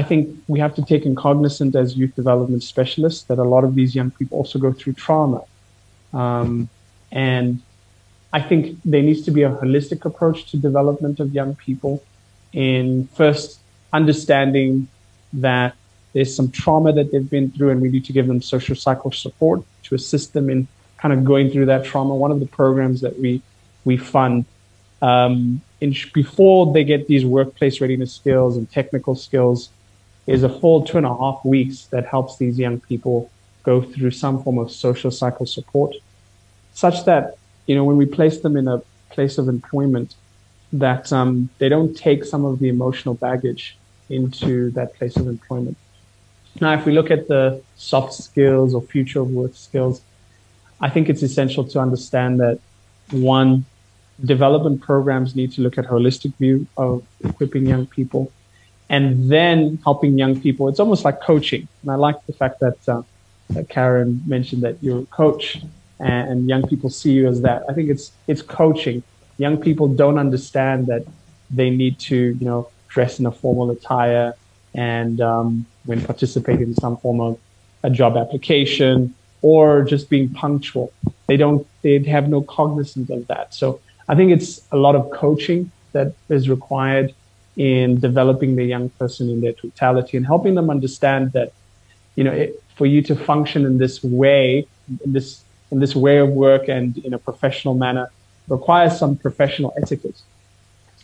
I 0.00 0.02
think 0.02 0.22
we 0.48 0.58
have 0.60 0.74
to 0.76 0.84
take 0.92 1.04
in 1.04 1.14
cognizant 1.14 1.76
as 1.76 1.88
youth 2.00 2.14
development 2.16 2.62
specialists 2.62 3.24
that 3.24 3.38
a 3.38 3.48
lot 3.54 3.64
of 3.64 3.74
these 3.74 3.94
young 3.94 4.10
people 4.10 4.38
also 4.38 4.58
go 4.58 4.72
through 4.72 4.94
trauma. 4.94 5.42
Um, 6.14 6.70
and 7.12 7.60
I 8.32 8.40
think 8.48 8.78
there 8.82 9.02
needs 9.02 9.22
to 9.26 9.30
be 9.30 9.42
a 9.42 9.50
holistic 9.50 10.06
approach 10.06 10.38
to 10.50 10.56
development 10.56 11.20
of 11.20 11.34
young 11.34 11.54
people 11.66 12.02
in 12.54 13.08
first 13.08 13.60
understanding 13.92 14.88
that 15.34 15.74
there's 16.14 16.34
some 16.34 16.50
trauma 16.50 16.94
that 16.94 17.12
they've 17.12 17.32
been 17.36 17.50
through 17.50 17.70
and 17.72 17.82
we 17.82 17.90
need 17.90 18.06
to 18.06 18.14
give 18.14 18.26
them 18.26 18.40
social 18.40 18.76
cycle 18.86 19.12
support 19.12 19.60
to 19.82 19.94
assist 19.94 20.32
them 20.32 20.48
in 20.48 20.66
kind 20.96 21.12
of 21.12 21.26
going 21.26 21.50
through 21.50 21.66
that 21.66 21.84
trauma. 21.84 22.14
One 22.14 22.30
of 22.30 22.40
the 22.40 22.50
programs 22.60 23.02
that 23.02 23.18
we, 23.18 23.42
we 23.84 23.98
fund 23.98 24.46
um, 25.02 25.60
in, 25.82 25.94
before 26.14 26.72
they 26.72 26.84
get 26.84 27.06
these 27.06 27.26
workplace 27.26 27.82
readiness 27.82 28.14
skills 28.14 28.56
and 28.56 28.64
technical 28.70 29.14
skills 29.14 29.68
is 30.30 30.44
a 30.44 30.48
full 30.60 30.84
two 30.84 30.96
and 30.96 31.06
a 31.06 31.16
half 31.22 31.44
weeks 31.44 31.86
that 31.86 32.06
helps 32.06 32.36
these 32.36 32.56
young 32.58 32.78
people 32.78 33.30
go 33.64 33.82
through 33.82 34.12
some 34.12 34.42
form 34.42 34.58
of 34.58 34.70
social 34.70 35.10
cycle 35.10 35.44
support, 35.44 35.94
such 36.72 37.04
that 37.04 37.36
you 37.66 37.74
know 37.74 37.84
when 37.84 37.96
we 37.96 38.06
place 38.06 38.38
them 38.40 38.56
in 38.56 38.68
a 38.68 38.80
place 39.10 39.38
of 39.38 39.48
employment, 39.48 40.14
that 40.72 41.12
um, 41.12 41.48
they 41.58 41.68
don't 41.68 41.96
take 41.96 42.24
some 42.24 42.44
of 42.44 42.60
the 42.60 42.68
emotional 42.68 43.14
baggage 43.14 43.76
into 44.08 44.70
that 44.70 44.94
place 44.94 45.16
of 45.16 45.26
employment. 45.26 45.76
Now, 46.60 46.74
if 46.74 46.86
we 46.86 46.92
look 46.92 47.10
at 47.10 47.26
the 47.26 47.60
soft 47.76 48.14
skills 48.14 48.72
or 48.72 48.82
future 48.82 49.20
of 49.20 49.30
work 49.30 49.54
skills, 49.54 50.00
I 50.80 50.90
think 50.90 51.08
it's 51.08 51.22
essential 51.22 51.64
to 51.64 51.80
understand 51.80 52.38
that 52.40 52.60
one, 53.10 53.64
development 54.24 54.80
programs 54.80 55.34
need 55.34 55.50
to 55.52 55.60
look 55.60 55.76
at 55.76 55.86
holistic 55.86 56.34
view 56.36 56.66
of 56.76 57.04
equipping 57.24 57.66
young 57.66 57.86
people 57.86 58.32
and 58.90 59.30
then 59.30 59.78
helping 59.84 60.18
young 60.18 60.38
people. 60.38 60.68
It's 60.68 60.80
almost 60.80 61.04
like 61.04 61.22
coaching. 61.22 61.66
And 61.82 61.92
I 61.92 61.94
like 61.94 62.16
the 62.26 62.32
fact 62.32 62.58
that, 62.58 62.88
uh, 62.88 63.02
that 63.50 63.68
Karen 63.68 64.20
mentioned 64.26 64.62
that 64.62 64.82
you're 64.82 65.02
a 65.02 65.06
coach 65.06 65.62
and, 66.00 66.28
and 66.30 66.48
young 66.48 66.66
people 66.66 66.90
see 66.90 67.12
you 67.12 67.28
as 67.28 67.40
that. 67.42 67.64
I 67.68 67.72
think 67.72 67.88
it's, 67.88 68.10
it's 68.26 68.42
coaching. 68.42 69.02
Young 69.38 69.56
people 69.58 69.86
don't 69.86 70.18
understand 70.18 70.88
that 70.88 71.06
they 71.50 71.70
need 71.70 72.00
to, 72.00 72.16
you 72.16 72.44
know, 72.44 72.68
dress 72.88 73.20
in 73.20 73.26
a 73.26 73.30
formal 73.30 73.70
attire 73.70 74.34
and 74.74 75.20
um, 75.20 75.66
when 75.86 76.04
participating 76.04 76.62
in 76.62 76.74
some 76.74 76.96
form 76.96 77.20
of 77.20 77.38
a 77.84 77.90
job 77.90 78.16
application 78.16 79.14
or 79.40 79.84
just 79.84 80.10
being 80.10 80.28
punctual. 80.28 80.92
They 81.28 81.36
don't, 81.36 81.64
they 81.82 82.00
have 82.00 82.28
no 82.28 82.42
cognizance 82.42 83.08
of 83.08 83.28
that. 83.28 83.54
So 83.54 83.80
I 84.08 84.16
think 84.16 84.32
it's 84.32 84.66
a 84.72 84.76
lot 84.76 84.96
of 84.96 85.10
coaching 85.12 85.70
that 85.92 86.14
is 86.28 86.48
required 86.48 87.14
in 87.56 87.98
developing 88.00 88.56
the 88.56 88.64
young 88.64 88.88
person 88.90 89.28
in 89.28 89.40
their 89.40 89.52
totality 89.52 90.16
and 90.16 90.26
helping 90.26 90.54
them 90.54 90.70
understand 90.70 91.32
that, 91.32 91.52
you 92.14 92.24
know, 92.24 92.32
it, 92.32 92.62
for 92.76 92.86
you 92.86 93.02
to 93.02 93.14
function 93.14 93.66
in 93.66 93.78
this 93.78 94.02
way, 94.02 94.66
in 95.04 95.12
this, 95.12 95.44
in 95.70 95.80
this 95.80 95.94
way 95.94 96.18
of 96.18 96.28
work 96.30 96.68
and 96.68 96.96
in 96.98 97.12
a 97.12 97.18
professional 97.18 97.74
manner 97.74 98.10
requires 98.48 98.98
some 98.98 99.16
professional 99.16 99.74
etiquette 99.82 100.20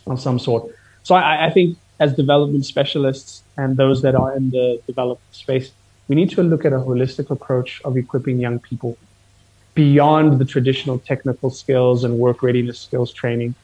of 0.07 0.21
some 0.21 0.39
sort. 0.39 0.75
So 1.03 1.15
I, 1.15 1.47
I 1.47 1.51
think 1.51 1.77
as 2.01 2.15
development 2.15 2.65
specialists 2.65 3.43
and 3.57 3.77
those 3.77 4.03
that 4.03 4.15
are 4.15 4.37
in 4.37 4.51
the 4.51 4.81
development 4.87 5.35
space, 5.35 5.73
we 6.09 6.17
need 6.17 6.31
to 6.31 6.43
look 6.43 6.65
at 6.65 6.73
a 6.73 6.77
holistic 6.79 7.31
approach 7.31 7.81
of 7.85 7.97
equipping 7.97 8.39
young 8.39 8.59
people 8.59 8.97
beyond 9.75 10.39
the 10.39 10.45
traditional 10.45 10.99
technical 10.99 11.51
skills 11.51 12.05
and 12.05 12.19
work 12.19 12.43
readiness 12.43 12.81
skills 12.81 13.13
training, 13.13 13.55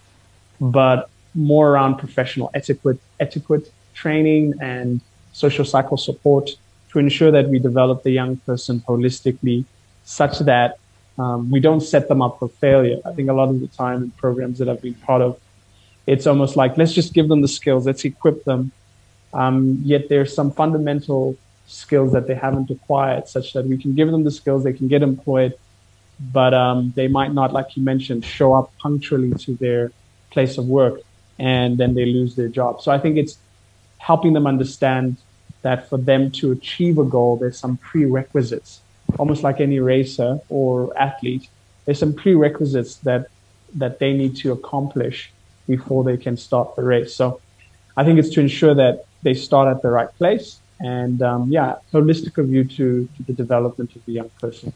but 0.61 1.09
more 1.35 1.71
around 1.71 1.97
professional 1.97 2.51
etiquette, 2.55 3.01
etiquette 3.21 3.73
training 3.95 4.55
and 4.61 5.01
social 5.33 5.65
cycle 5.65 5.97
support 5.97 6.51
to 6.91 6.99
ensure 6.99 7.31
that 7.31 7.49
we 7.49 7.59
develop 7.59 8.03
the 8.03 8.11
young 8.11 8.37
person 8.39 8.81
holistically 8.81 9.65
such 10.05 10.39
that 10.41 10.79
um, 11.19 11.51
we 11.51 11.61
don't 11.61 11.81
set 11.81 12.09
them 12.09 12.23
up 12.23 12.39
for 12.39 12.49
failure. 12.49 12.99
I 13.05 13.13
think 13.13 13.29
a 13.29 13.33
lot 13.33 13.49
of 13.49 13.61
the 13.61 13.69
time 13.69 14.03
in 14.05 14.11
programs 14.13 14.59
that 14.59 14.69
I've 14.69 14.83
been 14.83 14.95
part 14.95 15.23
of, 15.23 15.41
it's 16.07 16.27
almost 16.27 16.57
like 16.57 16.77
let's 16.77 16.93
just 16.93 17.15
give 17.15 17.29
them 17.29 17.41
the 17.43 17.49
skills, 17.49 17.87
let's 17.87 18.05
equip 18.05 18.45
them. 18.45 18.73
Um, 19.33 19.81
yet 19.83 20.09
there's 20.09 20.35
some 20.35 20.51
fundamental 20.51 21.37
skills 21.67 22.13
that 22.13 22.27
they 22.27 22.35
haven't 22.35 22.71
acquired, 22.71 23.29
such 23.29 23.53
that 23.55 23.65
we 23.67 23.79
can 23.79 23.95
give 23.95 24.11
them 24.11 24.25
the 24.25 24.31
skills, 24.31 24.65
they 24.65 24.73
can 24.73 24.89
get 24.89 25.03
employed, 25.03 25.55
but 26.21 26.53
um, 26.53 26.93
they 26.97 27.09
might 27.09 27.33
not, 27.33 27.53
like 27.53 27.77
you 27.77 27.83
mentioned, 27.83 28.25
show 28.25 28.53
up 28.53 28.73
punctually 28.79 29.33
to 29.45 29.55
their 29.57 29.93
place 30.31 30.59
of 30.59 30.67
work, 30.67 31.01
and 31.39 31.79
then 31.79 31.95
they 31.95 32.07
lose 32.07 32.37
their 32.37 32.49
job. 32.49 32.81
So 32.81 32.93
I 32.93 32.99
think 32.99 33.17
it's 33.17 33.39
helping 33.99 34.33
them 34.33 34.47
understand 34.47 35.19
that 35.63 35.89
for 35.89 35.99
them 35.99 36.31
to 36.33 36.51
achieve 36.53 36.99
a 36.99 37.05
goal, 37.05 37.37
there's 37.37 37.59
some 37.59 37.79
prerequisites, 37.79 38.83
almost 39.19 39.43
like 39.43 39.61
any 39.61 39.79
racer 39.79 40.39
or 40.49 40.97
athlete. 40.99 41.49
There's 41.85 41.99
some 41.99 42.15
prerequisites 42.15 42.99
that 43.01 43.27
that 43.75 43.99
they 44.01 44.13
need 44.13 44.37
to 44.37 44.53
accomplish 44.53 45.33
before 45.67 46.05
they 46.05 46.17
can 46.17 46.37
start 46.37 46.77
the 46.77 46.83
race. 46.83 47.17
So 47.17 47.41
I 47.97 48.05
think 48.05 48.19
it's 48.19 48.31
to 48.31 48.41
ensure 48.41 48.75
that 48.75 49.05
they 49.23 49.35
start 49.35 49.75
at 49.75 49.83
the 49.83 49.91
right 49.91 50.09
place 50.19 50.61
and 50.81 51.23
um, 51.23 51.49
yeah, 51.51 51.77
holistic 51.95 52.45
view 52.47 52.65
to, 52.65 53.09
to 53.17 53.23
the 53.27 53.33
development 53.33 53.95
of 53.97 54.03
the 54.07 54.13
young 54.13 54.31
person. 54.41 54.73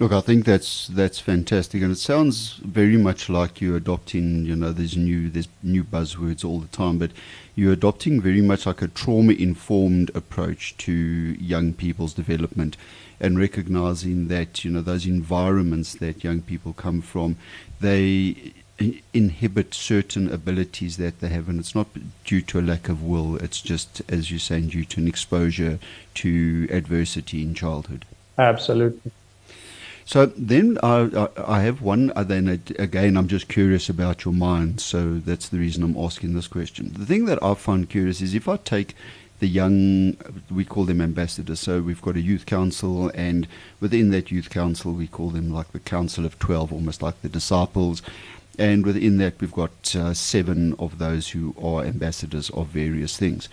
Look, 0.00 0.10
I 0.10 0.20
think 0.20 0.44
that's 0.44 0.88
that's 0.88 1.20
fantastic, 1.20 1.80
and 1.80 1.92
it 1.92 1.98
sounds 1.98 2.54
very 2.64 2.96
much 2.96 3.28
like 3.28 3.60
you're 3.60 3.76
adopting. 3.76 4.44
You 4.44 4.56
know, 4.56 4.72
there's 4.72 4.96
new 4.96 5.30
there's 5.30 5.48
new 5.62 5.84
buzzwords 5.84 6.44
all 6.44 6.58
the 6.58 6.66
time, 6.66 6.98
but 6.98 7.12
you're 7.54 7.72
adopting 7.72 8.20
very 8.20 8.42
much 8.42 8.66
like 8.66 8.82
a 8.82 8.88
trauma-informed 8.88 10.10
approach 10.16 10.76
to 10.78 10.92
young 10.92 11.74
people's 11.74 12.12
development, 12.12 12.76
and 13.20 13.38
recognizing 13.38 14.26
that 14.28 14.64
you 14.64 14.72
know 14.72 14.80
those 14.80 15.06
environments 15.06 15.94
that 15.94 16.24
young 16.24 16.42
people 16.42 16.72
come 16.72 17.00
from, 17.00 17.36
they 17.80 18.52
inhibit 19.12 19.74
certain 19.74 20.28
abilities 20.28 20.96
that 20.96 21.20
they 21.20 21.28
have, 21.28 21.48
and 21.48 21.60
it's 21.60 21.76
not 21.76 21.86
due 22.24 22.40
to 22.42 22.58
a 22.58 22.62
lack 22.62 22.88
of 22.88 23.04
will. 23.04 23.36
It's 23.36 23.60
just, 23.60 24.02
as 24.08 24.32
you're 24.32 24.40
saying, 24.40 24.70
due 24.70 24.84
to 24.86 25.00
an 25.00 25.06
exposure 25.06 25.78
to 26.14 26.66
adversity 26.68 27.42
in 27.42 27.54
childhood. 27.54 28.04
Absolutely. 28.36 29.12
So 30.06 30.26
then 30.26 30.78
I, 30.82 31.28
I 31.36 31.60
have 31.62 31.80
one. 31.80 32.12
Then 32.14 32.48
again, 32.78 33.16
I'm 33.16 33.28
just 33.28 33.48
curious 33.48 33.88
about 33.88 34.24
your 34.24 34.34
mind. 34.34 34.80
So 34.80 35.14
that's 35.14 35.48
the 35.48 35.58
reason 35.58 35.82
I'm 35.82 35.96
asking 35.96 36.34
this 36.34 36.46
question. 36.46 36.92
The 36.96 37.06
thing 37.06 37.24
that 37.24 37.42
I 37.42 37.54
find 37.54 37.88
curious 37.88 38.20
is 38.20 38.34
if 38.34 38.48
I 38.48 38.58
take 38.58 38.94
the 39.40 39.46
young, 39.48 40.16
we 40.50 40.64
call 40.64 40.84
them 40.84 41.00
ambassadors. 41.00 41.60
So 41.60 41.80
we've 41.80 42.02
got 42.02 42.16
a 42.16 42.20
youth 42.20 42.46
council, 42.46 43.10
and 43.14 43.48
within 43.80 44.10
that 44.10 44.30
youth 44.30 44.50
council, 44.50 44.92
we 44.92 45.06
call 45.06 45.30
them 45.30 45.50
like 45.50 45.72
the 45.72 45.80
council 45.80 46.24
of 46.26 46.38
12, 46.38 46.72
almost 46.72 47.02
like 47.02 47.20
the 47.22 47.28
disciples. 47.28 48.02
And 48.58 48.86
within 48.86 49.18
that, 49.18 49.40
we've 49.40 49.52
got 49.52 49.96
uh, 49.96 50.14
seven 50.14 50.74
of 50.78 50.98
those 50.98 51.30
who 51.30 51.54
are 51.60 51.84
ambassadors 51.84 52.50
of 52.50 52.68
various 52.68 53.16
things. 53.16 53.48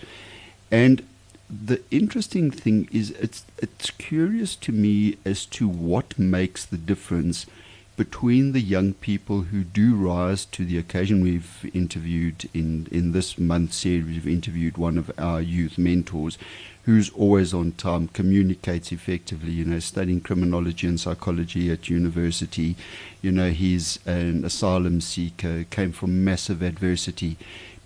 And 0.70 1.04
the 1.52 1.82
interesting 1.90 2.50
thing 2.50 2.88
is, 2.90 3.10
it's, 3.12 3.44
it's 3.58 3.90
curious 3.90 4.56
to 4.56 4.72
me 4.72 5.18
as 5.24 5.44
to 5.46 5.68
what 5.68 6.18
makes 6.18 6.64
the 6.64 6.78
difference 6.78 7.46
between 7.94 8.52
the 8.52 8.60
young 8.60 8.94
people 8.94 9.42
who 9.42 9.62
do 9.62 9.94
rise 9.94 10.46
to 10.46 10.64
the 10.64 10.78
occasion. 10.78 11.22
We've 11.22 11.70
interviewed 11.74 12.48
in, 12.54 12.88
in 12.90 13.12
this 13.12 13.38
month's 13.38 13.76
series, 13.76 14.06
we've 14.06 14.26
interviewed 14.26 14.78
one 14.78 14.96
of 14.96 15.10
our 15.18 15.42
youth 15.42 15.76
mentors 15.76 16.38
who's 16.84 17.10
always 17.10 17.54
on 17.54 17.72
time, 17.72 18.08
communicates 18.08 18.90
effectively, 18.90 19.52
you 19.52 19.64
know, 19.64 19.78
studying 19.78 20.20
criminology 20.20 20.86
and 20.86 20.98
psychology 20.98 21.70
at 21.70 21.88
university. 21.88 22.74
You 23.20 23.30
know, 23.30 23.50
he's 23.50 24.00
an 24.04 24.44
asylum 24.44 25.00
seeker, 25.00 25.64
came 25.64 25.92
from 25.92 26.24
massive 26.24 26.60
adversity. 26.60 27.36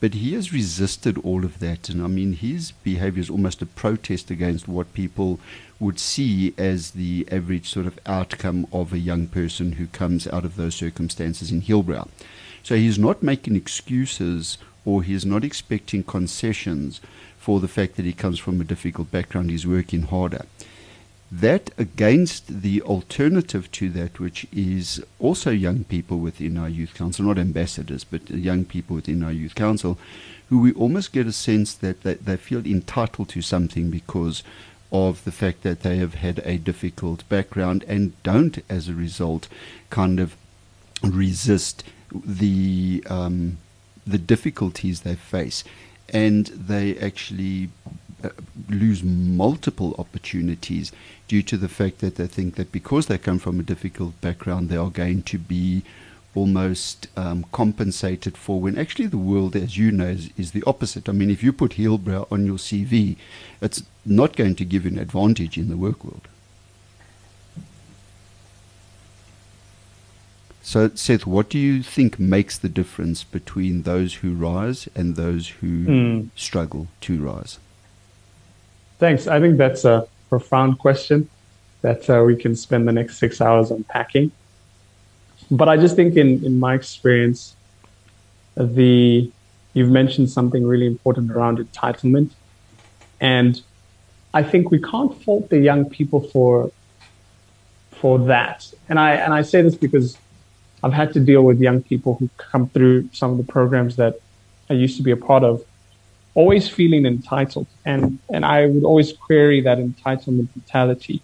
But 0.06 0.14
he 0.14 0.34
has 0.34 0.52
resisted 0.52 1.18
all 1.24 1.44
of 1.44 1.58
that. 1.58 1.88
And 1.88 2.00
I 2.00 2.06
mean, 2.06 2.34
his 2.34 2.70
behavior 2.70 3.20
is 3.20 3.28
almost 3.28 3.60
a 3.60 3.66
protest 3.66 4.30
against 4.30 4.68
what 4.68 4.94
people 4.94 5.40
would 5.80 5.98
see 5.98 6.54
as 6.56 6.92
the 6.92 7.26
average 7.28 7.68
sort 7.68 7.86
of 7.86 7.98
outcome 8.06 8.68
of 8.72 8.92
a 8.92 9.00
young 9.00 9.26
person 9.26 9.72
who 9.72 9.88
comes 9.88 10.28
out 10.28 10.44
of 10.44 10.54
those 10.54 10.76
circumstances 10.76 11.50
in 11.50 11.62
Hillbrow. 11.62 12.08
So 12.62 12.76
he's 12.76 13.00
not 13.00 13.24
making 13.24 13.56
excuses 13.56 14.58
or 14.84 15.02
he's 15.02 15.26
not 15.26 15.42
expecting 15.42 16.04
concessions 16.04 17.00
for 17.36 17.58
the 17.58 17.66
fact 17.66 17.96
that 17.96 18.04
he 18.04 18.12
comes 18.12 18.38
from 18.38 18.60
a 18.60 18.64
difficult 18.64 19.10
background, 19.10 19.50
he's 19.50 19.66
working 19.66 20.02
harder. 20.02 20.46
That 21.30 21.70
against 21.76 22.62
the 22.62 22.80
alternative 22.82 23.70
to 23.72 23.88
that, 23.90 24.20
which 24.20 24.46
is 24.52 25.02
also 25.18 25.50
young 25.50 25.84
people 25.84 26.18
within 26.18 26.56
our 26.56 26.68
youth 26.68 26.94
council, 26.94 27.24
not 27.24 27.38
ambassadors, 27.38 28.04
but 28.04 28.30
young 28.30 28.64
people 28.64 28.94
within 28.94 29.24
our 29.24 29.32
youth 29.32 29.56
council, 29.56 29.98
who 30.48 30.60
we 30.60 30.72
almost 30.72 31.12
get 31.12 31.26
a 31.26 31.32
sense 31.32 31.74
that 31.74 32.02
they, 32.02 32.14
they 32.14 32.36
feel 32.36 32.64
entitled 32.64 33.28
to 33.30 33.42
something 33.42 33.90
because 33.90 34.44
of 34.92 35.24
the 35.24 35.32
fact 35.32 35.62
that 35.62 35.82
they 35.82 35.96
have 35.96 36.14
had 36.14 36.40
a 36.44 36.58
difficult 36.58 37.28
background 37.28 37.84
and 37.88 38.20
don't, 38.22 38.62
as 38.68 38.88
a 38.88 38.94
result, 38.94 39.48
kind 39.90 40.20
of 40.20 40.36
resist 41.02 41.82
the 42.12 43.02
um, 43.10 43.58
the 44.06 44.18
difficulties 44.18 45.00
they 45.00 45.16
face. 45.16 45.64
And 46.08 46.46
they 46.46 46.96
actually 46.98 47.70
lose 48.68 49.02
multiple 49.02 49.94
opportunities 49.98 50.92
due 51.28 51.42
to 51.42 51.56
the 51.56 51.68
fact 51.68 51.98
that 51.98 52.16
they 52.16 52.26
think 52.26 52.56
that 52.56 52.72
because 52.72 53.06
they 53.06 53.18
come 53.18 53.38
from 53.38 53.60
a 53.60 53.64
difficult 53.64 54.20
background, 54.20 54.68
they 54.68 54.76
are 54.76 54.90
going 54.90 55.22
to 55.22 55.38
be 55.38 55.82
almost 56.34 57.08
um, 57.16 57.46
compensated 57.50 58.36
for 58.36 58.60
when 58.60 58.78
actually 58.78 59.06
the 59.06 59.16
world, 59.16 59.56
as 59.56 59.78
you 59.78 59.90
know, 59.90 60.08
is, 60.08 60.30
is, 60.36 60.52
the 60.52 60.62
opposite. 60.66 61.08
I 61.08 61.12
mean, 61.12 61.30
if 61.30 61.42
you 61.42 61.52
put 61.52 61.72
Hillbrow 61.72 62.30
on 62.30 62.44
your 62.44 62.58
CV, 62.58 63.16
it's 63.62 63.82
not 64.04 64.36
going 64.36 64.54
to 64.56 64.64
give 64.64 64.84
you 64.84 64.90
an 64.90 64.98
advantage 64.98 65.56
in 65.56 65.68
the 65.68 65.76
work 65.76 66.04
world. 66.04 66.28
So, 70.62 70.90
Seth, 70.94 71.26
what 71.26 71.48
do 71.48 71.58
you 71.58 71.82
think 71.82 72.18
makes 72.18 72.58
the 72.58 72.68
difference 72.68 73.22
between 73.22 73.82
those 73.82 74.14
who 74.14 74.34
rise 74.34 74.88
and 74.96 75.14
those 75.14 75.48
who 75.48 75.84
mm. 75.84 76.28
struggle 76.34 76.88
to 77.02 77.22
rise? 77.22 77.58
Thanks. 78.98 79.26
I 79.26 79.40
think 79.40 79.58
that's 79.58 79.84
a 79.84 80.08
profound 80.28 80.78
question 80.78 81.28
that 81.82 82.08
uh, 82.08 82.22
we 82.24 82.34
can 82.36 82.56
spend 82.56 82.88
the 82.88 82.92
next 82.92 83.18
six 83.18 83.40
hours 83.40 83.70
unpacking. 83.70 84.32
But 85.50 85.68
I 85.68 85.76
just 85.76 85.94
think, 85.94 86.16
in, 86.16 86.44
in 86.44 86.58
my 86.58 86.74
experience, 86.74 87.54
the 88.56 89.30
you've 89.74 89.90
mentioned 89.90 90.30
something 90.30 90.66
really 90.66 90.86
important 90.86 91.30
around 91.30 91.58
entitlement, 91.58 92.30
and 93.20 93.62
I 94.32 94.42
think 94.42 94.70
we 94.70 94.80
can't 94.80 95.14
fault 95.22 95.50
the 95.50 95.58
young 95.58 95.88
people 95.88 96.20
for 96.20 96.72
for 97.92 98.18
that. 98.26 98.72
And 98.88 98.98
I 98.98 99.12
and 99.12 99.32
I 99.32 99.42
say 99.42 99.62
this 99.62 99.76
because 99.76 100.18
I've 100.82 100.92
had 100.92 101.12
to 101.12 101.20
deal 101.20 101.42
with 101.42 101.60
young 101.60 101.82
people 101.82 102.14
who 102.14 102.28
come 102.36 102.68
through 102.68 103.10
some 103.12 103.30
of 103.32 103.38
the 103.38 103.44
programs 103.44 103.96
that 103.96 104.20
I 104.68 104.74
used 104.74 104.96
to 104.96 105.02
be 105.02 105.10
a 105.10 105.16
part 105.16 105.44
of, 105.44 105.64
always 106.36 106.68
feeling 106.68 107.06
entitled. 107.06 107.66
And, 107.84 108.18
and 108.32 108.44
I 108.44 108.66
would 108.66 108.84
always 108.84 109.12
query 109.12 109.62
that 109.62 109.78
entitlement 109.78 110.48
mentality. 110.54 111.22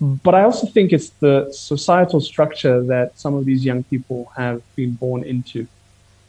But 0.00 0.34
I 0.34 0.42
also 0.42 0.66
think 0.66 0.92
it's 0.92 1.10
the 1.10 1.48
societal 1.52 2.20
structure 2.20 2.82
that 2.84 3.18
some 3.18 3.34
of 3.34 3.44
these 3.44 3.64
young 3.64 3.84
people 3.84 4.30
have 4.36 4.60
been 4.74 4.92
born 4.92 5.22
into. 5.24 5.66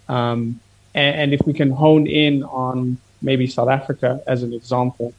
Um, 0.08 0.60
and, 0.94 1.16
and, 1.22 1.34
if 1.34 1.42
we 1.46 1.54
can 1.54 1.70
hone 1.70 2.08
in 2.08 2.42
on 2.44 2.98
maybe 3.22 3.46
South 3.46 3.70
Africa 3.70 4.24
as 4.26 4.42
an 4.42 4.54
example, 4.54 5.14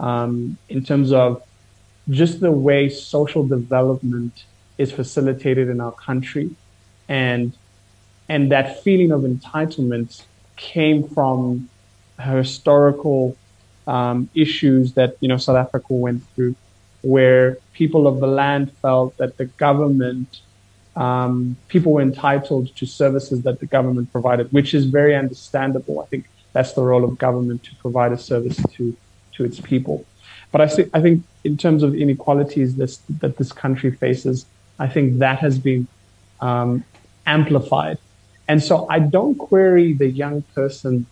um, 0.00 0.58
in 0.68 0.84
terms 0.84 1.12
of 1.12 1.42
just 2.10 2.40
the 2.40 2.52
way 2.52 2.90
social 2.90 3.46
development 3.46 4.44
is 4.76 4.92
facilitated 4.92 5.70
in 5.70 5.80
our 5.80 5.92
country, 5.92 6.50
and 7.08 7.54
and 8.28 8.52
that 8.52 8.82
feeling 8.84 9.12
of 9.12 9.22
entitlement 9.22 10.24
came 10.56 11.08
from 11.08 11.70
historical 12.18 13.36
um, 13.86 14.28
issues 14.34 14.92
that 14.94 15.16
you 15.20 15.28
know 15.28 15.38
South 15.38 15.56
Africa 15.56 15.94
went 15.94 16.22
through, 16.34 16.54
where 17.02 17.56
people 17.72 18.06
of 18.06 18.20
the 18.20 18.26
land 18.26 18.72
felt 18.82 19.16
that 19.16 19.36
the 19.36 19.46
government, 19.46 20.40
um, 20.96 21.56
people 21.68 21.92
were 21.92 22.02
entitled 22.02 22.74
to 22.76 22.86
services 22.86 23.42
that 23.42 23.60
the 23.60 23.66
government 23.66 24.12
provided, 24.12 24.52
which 24.52 24.74
is 24.74 24.84
very 24.86 25.14
understandable. 25.14 26.00
I 26.00 26.06
think 26.06 26.26
that's 26.52 26.72
the 26.72 26.82
role 26.82 27.04
of 27.04 27.18
government 27.18 27.62
to 27.64 27.74
provide 27.76 28.12
a 28.12 28.18
service 28.18 28.60
to 28.74 28.96
to 29.32 29.44
its 29.44 29.60
people. 29.60 30.04
But 30.52 30.60
I 30.60 30.68
think 30.68 30.90
I 30.92 31.00
think 31.00 31.24
in 31.44 31.56
terms 31.56 31.82
of 31.82 31.94
inequalities 31.94 32.76
this, 32.76 32.98
that 33.20 33.36
this 33.36 33.52
country 33.52 33.90
faces, 33.90 34.46
I 34.78 34.88
think 34.88 35.18
that 35.18 35.38
has 35.38 35.58
been 35.58 35.86
um, 36.40 36.84
amplified. 37.26 37.98
And 38.48 38.62
so 38.62 38.86
I 38.88 38.98
don't 38.98 39.36
query 39.36 39.92
the 39.92 40.08
young 40.08 40.42
person 40.54 41.06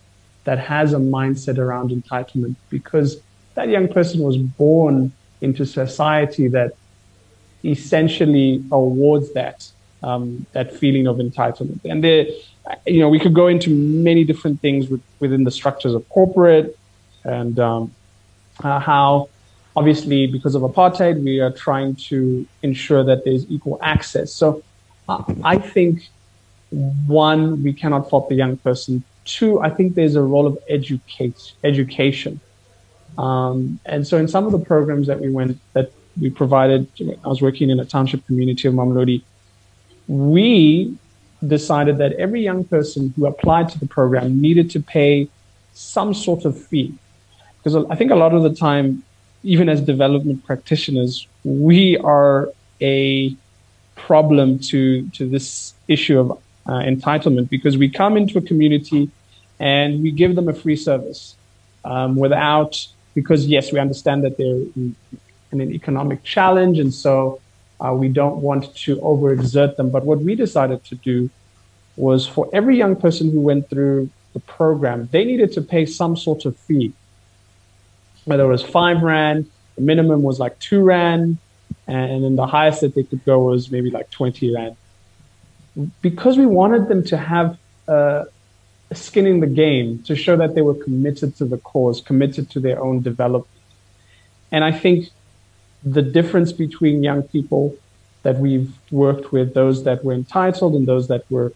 that 0.47 0.59
has 0.59 0.93
a 0.93 0.97
mindset 0.97 1.57
around 1.57 1.89
entitlement 1.89 2.55
because 2.69 3.19
that 3.55 3.67
young 3.67 3.89
person 3.89 4.21
was 4.21 4.37
born 4.37 5.11
into 5.41 5.65
society 5.65 6.47
that 6.47 6.71
essentially 7.65 8.63
awards 8.71 9.33
that 9.33 9.69
um, 10.03 10.45
that 10.53 10.73
feeling 10.73 11.05
of 11.05 11.17
entitlement. 11.17 11.81
And 11.83 12.01
there, 12.01 12.27
you 12.85 13.01
know, 13.01 13.09
we 13.09 13.19
could 13.19 13.33
go 13.33 13.47
into 13.47 13.69
many 14.09 14.23
different 14.23 14.61
things 14.61 14.87
with, 14.87 15.01
within 15.19 15.43
the 15.43 15.51
structures 15.51 15.93
of 15.93 16.07
corporate 16.07 16.79
and 17.25 17.59
um, 17.59 17.93
uh, 18.63 18.79
how, 18.79 19.27
obviously, 19.75 20.27
because 20.27 20.55
of 20.55 20.61
apartheid, 20.61 21.21
we 21.21 21.41
are 21.41 21.51
trying 21.51 21.95
to 22.09 22.47
ensure 22.63 23.03
that 23.03 23.25
there's 23.25 23.45
equal 23.49 23.79
access. 23.81 24.31
So, 24.31 24.63
uh, 25.09 25.25
I 25.43 25.57
think 25.57 26.07
one, 26.69 27.63
we 27.63 27.73
cannot 27.73 28.09
fault 28.09 28.29
the 28.29 28.35
young 28.35 28.55
person 28.55 29.03
Two, 29.27 29.59
I 29.59 29.69
think 29.69 29.95
there's 29.95 30.15
a 30.15 30.21
role 30.21 30.47
of 30.47 30.57
educate, 30.69 31.53
education. 31.63 32.39
Um, 33.17 33.79
and 33.85 34.07
so 34.07 34.17
in 34.17 34.27
some 34.27 34.45
of 34.45 34.53
the 34.53 34.63
programs 34.73 35.05
that 35.07 35.19
we 35.19 35.29
went, 35.29 35.59
that 35.73 35.91
we 36.19 36.29
provided, 36.29 36.87
I 37.25 37.27
was 37.27 37.41
working 37.41 37.69
in 37.69 37.77
a 37.79 37.85
township 37.85 38.25
community 38.25 38.67
of 38.69 38.73
Mamelodi, 38.73 39.21
we 40.07 40.97
decided 41.45 41.97
that 41.97 42.13
every 42.13 42.41
young 42.41 42.63
person 42.63 43.13
who 43.15 43.25
applied 43.25 43.67
to 43.69 43.79
the 43.79 43.85
program 43.85 44.39
needed 44.39 44.71
to 44.71 44.79
pay 44.79 45.29
some 45.73 46.13
sort 46.13 46.45
of 46.45 46.53
fee. 46.67 46.95
Because 47.57 47.75
I 47.89 47.95
think 47.95 48.11
a 48.11 48.15
lot 48.15 48.33
of 48.33 48.43
the 48.43 48.55
time, 48.55 49.03
even 49.43 49.67
as 49.67 49.81
development 49.81 50.45
practitioners, 50.45 51.27
we 51.43 51.97
are 51.97 52.49
a 52.79 53.35
problem 53.95 54.59
to, 54.59 55.07
to 55.09 55.27
this 55.27 55.73
issue 55.89 56.17
of 56.17 56.39
uh, 56.67 56.79
entitlement 56.79 57.49
because 57.49 57.77
we 57.77 57.89
come 57.89 58.17
into 58.17 58.37
a 58.37 58.41
community 58.41 59.09
and 59.59 60.03
we 60.03 60.11
give 60.11 60.35
them 60.35 60.47
a 60.49 60.53
free 60.53 60.75
service 60.75 61.35
um, 61.85 62.15
without, 62.15 62.85
because 63.15 63.47
yes, 63.47 63.71
we 63.71 63.79
understand 63.79 64.23
that 64.23 64.37
they're 64.37 64.45
in, 64.75 64.95
an 65.51 65.61
economic 65.71 66.23
challenge, 66.23 66.77
and 66.77 66.93
so 66.93 67.39
uh, 67.83 67.93
we 67.93 68.09
don't 68.09 68.41
want 68.41 68.75
to 68.75 68.97
overexert 68.97 69.77
them. 69.77 69.89
But 69.89 70.03
what 70.03 70.19
we 70.19 70.35
decided 70.35 70.83
to 70.85 70.95
do 70.95 71.29
was 71.95 72.27
for 72.27 72.49
every 72.51 72.77
young 72.77 72.95
person 72.95 73.31
who 73.31 73.39
went 73.39 73.69
through 73.69 74.09
the 74.33 74.41
program, 74.41 75.07
they 75.11 75.23
needed 75.23 75.53
to 75.53 75.61
pay 75.61 75.85
some 75.85 76.17
sort 76.17 76.45
of 76.45 76.57
fee, 76.57 76.93
whether 78.25 78.43
it 78.43 78.49
was 78.49 78.61
five 78.61 79.01
rand, 79.01 79.49
the 79.75 79.81
minimum 79.81 80.21
was 80.21 80.39
like 80.39 80.59
two 80.59 80.83
rand, 80.83 81.37
and 81.87 82.23
then 82.23 82.35
the 82.35 82.45
highest 82.45 82.81
that 82.81 82.93
they 82.93 83.03
could 83.03 83.23
go 83.23 83.39
was 83.39 83.71
maybe 83.71 83.89
like 83.89 84.11
20 84.11 84.53
rand. 84.53 84.75
Because 86.01 86.37
we 86.37 86.45
wanted 86.45 86.87
them 86.87 87.03
to 87.05 87.17
have 87.17 87.57
uh, 87.87 88.25
skin 88.93 89.27
in 89.27 89.39
the 89.39 89.47
game 89.47 90.01
to 90.03 90.15
show 90.15 90.35
that 90.37 90.55
they 90.55 90.61
were 90.61 90.73
committed 90.75 91.35
to 91.37 91.45
the 91.45 91.57
cause, 91.57 92.01
committed 92.01 92.49
to 92.51 92.59
their 92.59 92.81
own 92.81 93.01
development. 93.01 93.63
And 94.51 94.63
I 94.63 94.71
think 94.71 95.09
the 95.83 96.01
difference 96.01 96.51
between 96.51 97.03
young 97.03 97.23
people 97.23 97.75
that 98.23 98.39
we've 98.39 98.73
worked 98.91 99.31
with, 99.31 99.53
those 99.53 99.83
that 99.83 100.03
were 100.03 100.13
entitled 100.13 100.73
and 100.75 100.87
those 100.87 101.07
that 101.07 101.29
were 101.29 101.53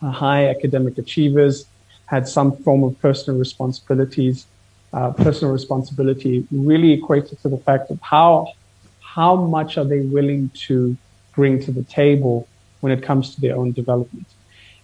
high 0.00 0.48
academic 0.48 0.98
achievers, 0.98 1.66
had 2.06 2.26
some 2.26 2.56
form 2.56 2.82
of 2.82 2.98
personal 3.00 3.38
responsibilities, 3.38 4.46
uh, 4.92 5.10
personal 5.12 5.52
responsibility 5.52 6.46
really 6.50 6.92
equated 6.92 7.40
to 7.42 7.48
the 7.48 7.58
fact 7.58 7.90
of 7.90 8.00
how, 8.00 8.52
how 9.00 9.36
much 9.36 9.78
are 9.78 9.84
they 9.84 10.00
willing 10.00 10.50
to 10.54 10.96
bring 11.34 11.62
to 11.62 11.70
the 11.70 11.84
table 11.84 12.48
when 12.80 12.92
it 12.92 13.02
comes 13.02 13.34
to 13.34 13.40
their 13.40 13.56
own 13.56 13.72
development. 13.72 14.26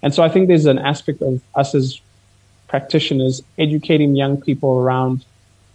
And 0.02 0.14
so 0.14 0.22
I 0.22 0.28
think 0.28 0.48
there's 0.48 0.66
an 0.66 0.78
aspect 0.78 1.22
of 1.22 1.40
us 1.54 1.74
as 1.74 2.00
practitioners 2.68 3.42
educating 3.59 4.16
young 4.16 4.40
people 4.40 4.78
around 4.78 5.24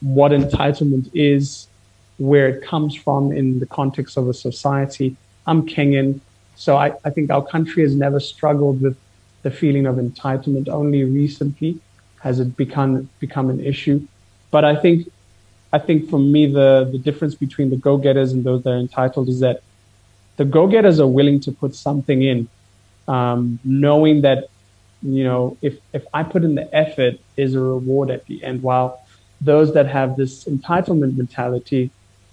what 0.01 0.31
entitlement 0.31 1.10
is, 1.13 1.67
where 2.17 2.47
it 2.47 2.63
comes 2.63 2.95
from 2.95 3.31
in 3.31 3.60
the 3.60 3.65
context 3.65 4.17
of 4.17 4.27
a 4.27 4.34
society. 4.34 5.15
I'm 5.47 5.67
Kenyan, 5.67 6.19
so 6.55 6.77
I, 6.77 6.93
I 7.03 7.10
think 7.10 7.31
our 7.31 7.43
country 7.43 7.84
has 7.84 7.95
never 7.95 8.19
struggled 8.19 8.81
with 8.81 8.97
the 9.41 9.51
feeling 9.51 9.86
of 9.86 9.95
entitlement. 9.95 10.69
Only 10.69 11.03
recently 11.03 11.79
has 12.19 12.39
it 12.39 12.55
become 12.55 13.10
become 13.19 13.49
an 13.49 13.60
issue. 13.60 14.05
But 14.51 14.65
I 14.65 14.75
think 14.75 15.12
I 15.73 15.79
think 15.79 16.10
for 16.10 16.19
me 16.19 16.51
the, 16.51 16.88
the 16.91 16.99
difference 16.99 17.36
between 17.36 17.69
the 17.69 17.77
go-getters 17.77 18.31
and 18.34 18.43
those 18.43 18.63
that 18.63 18.71
are 18.71 18.77
entitled 18.77 19.29
is 19.29 19.39
that 19.39 19.63
the 20.38 20.46
go-getters 20.46 21.00
are 21.00 21.08
willing 21.08 21.39
to 21.41 21.52
put 21.52 21.76
something 21.76 22.22
in 22.22 22.48
um, 23.08 23.60
knowing 23.63 24.22
that 24.22 24.50
you 25.02 25.24
know 25.24 25.58
if 25.62 25.78
if 25.94 26.06
I 26.13 26.24
put 26.24 26.44
in 26.44 26.56
the 26.56 26.74
effort, 26.76 27.15
is 27.38 27.56
a 27.56 27.60
reward 27.60 28.10
at 28.10 28.26
the 28.26 28.44
end. 28.44 28.62
While 28.62 29.04
those 29.39 29.74
that 29.74 29.88
have 29.88 30.15
this 30.15 30.46
entitlement 30.46 31.17
mentality 31.17 31.89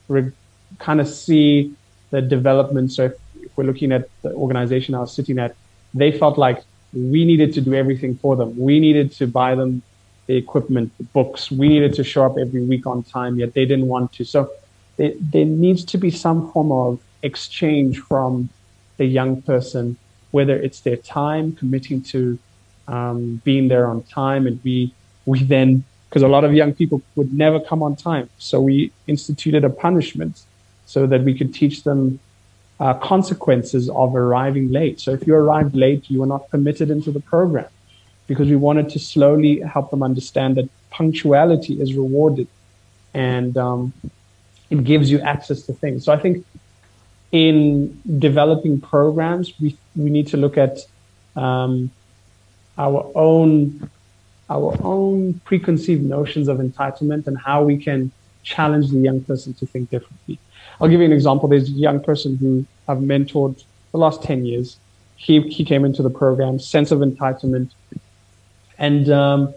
re- 0.08 0.32
kind 0.78 1.00
of 1.00 1.08
see 1.08 1.74
the 2.10 2.20
development. 2.20 2.92
So 2.92 3.06
if, 3.06 3.12
if 3.40 3.56
we're 3.56 3.64
looking 3.64 3.92
at 3.92 4.08
the 4.22 4.32
organization 4.34 4.94
I 4.94 5.00
was 5.00 5.14
sitting 5.14 5.38
at, 5.38 5.56
they 5.94 6.12
felt 6.12 6.36
like 6.36 6.62
we 6.92 7.24
needed 7.24 7.54
to 7.54 7.60
do 7.62 7.74
everything 7.74 8.16
for 8.16 8.36
them. 8.36 8.56
We 8.58 8.78
needed 8.80 9.12
to 9.12 9.26
buy 9.26 9.54
them 9.54 9.82
the 10.26 10.36
equipment, 10.36 10.92
the 10.98 11.04
books. 11.04 11.50
We 11.50 11.68
needed 11.68 11.94
to 11.94 12.04
show 12.04 12.24
up 12.26 12.36
every 12.38 12.62
week 12.62 12.86
on 12.86 13.02
time, 13.02 13.38
yet 13.38 13.54
they 13.54 13.64
didn't 13.64 13.88
want 13.88 14.12
to. 14.14 14.24
So 14.24 14.50
there, 14.96 15.12
there 15.18 15.46
needs 15.46 15.84
to 15.86 15.98
be 15.98 16.10
some 16.10 16.52
form 16.52 16.70
of 16.70 17.00
exchange 17.22 17.98
from 17.98 18.48
the 18.96 19.04
young 19.04 19.42
person 19.42 19.96
whether 20.30 20.56
it's 20.56 20.80
their 20.80 20.96
time, 20.96 21.52
committing 21.52 22.02
to 22.02 22.38
um, 22.86 23.40
being 23.44 23.68
there 23.68 23.86
on 23.86 24.02
time, 24.04 24.46
and 24.46 24.60
we 24.64 24.92
we 25.26 25.42
then 25.42 25.84
because 26.08 26.22
a 26.22 26.28
lot 26.28 26.44
of 26.44 26.54
young 26.54 26.72
people 26.72 27.02
would 27.16 27.32
never 27.34 27.60
come 27.60 27.82
on 27.82 27.94
time, 27.94 28.28
so 28.38 28.60
we 28.60 28.90
instituted 29.06 29.64
a 29.64 29.70
punishment 29.70 30.42
so 30.86 31.06
that 31.06 31.22
we 31.22 31.36
could 31.36 31.52
teach 31.52 31.84
them 31.84 32.18
uh, 32.80 32.94
consequences 32.94 33.90
of 33.90 34.16
arriving 34.16 34.70
late. 34.70 35.00
So 35.00 35.12
if 35.12 35.26
you 35.26 35.34
arrived 35.34 35.74
late, 35.74 36.08
you 36.08 36.20
were 36.20 36.26
not 36.26 36.48
permitted 36.48 36.90
into 36.90 37.10
the 37.10 37.20
program 37.20 37.68
because 38.26 38.48
we 38.48 38.56
wanted 38.56 38.88
to 38.90 38.98
slowly 38.98 39.60
help 39.60 39.90
them 39.90 40.02
understand 40.02 40.56
that 40.56 40.70
punctuality 40.90 41.78
is 41.78 41.94
rewarded 41.94 42.48
and 43.12 43.54
um, 43.58 43.92
it 44.70 44.82
gives 44.84 45.10
you 45.10 45.20
access 45.20 45.62
to 45.62 45.74
things. 45.74 46.06
So 46.06 46.12
I 46.12 46.18
think 46.18 46.46
in 47.32 48.00
developing 48.18 48.80
programs, 48.80 49.52
we 49.60 49.76
we 49.96 50.10
need 50.10 50.28
to 50.28 50.36
look 50.36 50.56
at 50.56 50.78
um, 51.36 51.90
our 52.76 53.10
own 53.14 53.90
our 54.50 54.76
own 54.82 55.34
preconceived 55.44 56.02
notions 56.02 56.48
of 56.48 56.58
entitlement 56.58 57.26
and 57.26 57.38
how 57.38 57.62
we 57.62 57.76
can 57.76 58.10
challenge 58.42 58.90
the 58.90 58.98
young 58.98 59.20
person 59.22 59.52
to 59.54 59.66
think 59.66 59.90
differently. 59.90 60.38
I'll 60.80 60.88
give 60.88 61.00
you 61.00 61.06
an 61.06 61.12
example. 61.12 61.48
There's 61.48 61.68
a 61.68 61.72
young 61.72 62.02
person 62.02 62.36
who 62.36 62.64
I've 62.86 62.98
mentored 62.98 63.62
the 63.92 63.98
last 63.98 64.22
10 64.22 64.46
years. 64.46 64.78
He, 65.16 65.40
he 65.42 65.64
came 65.64 65.84
into 65.84 66.02
the 66.02 66.10
program, 66.10 66.58
sense 66.58 66.90
of 66.90 67.00
entitlement. 67.00 67.70
And 68.78 69.10
um, 69.10 69.52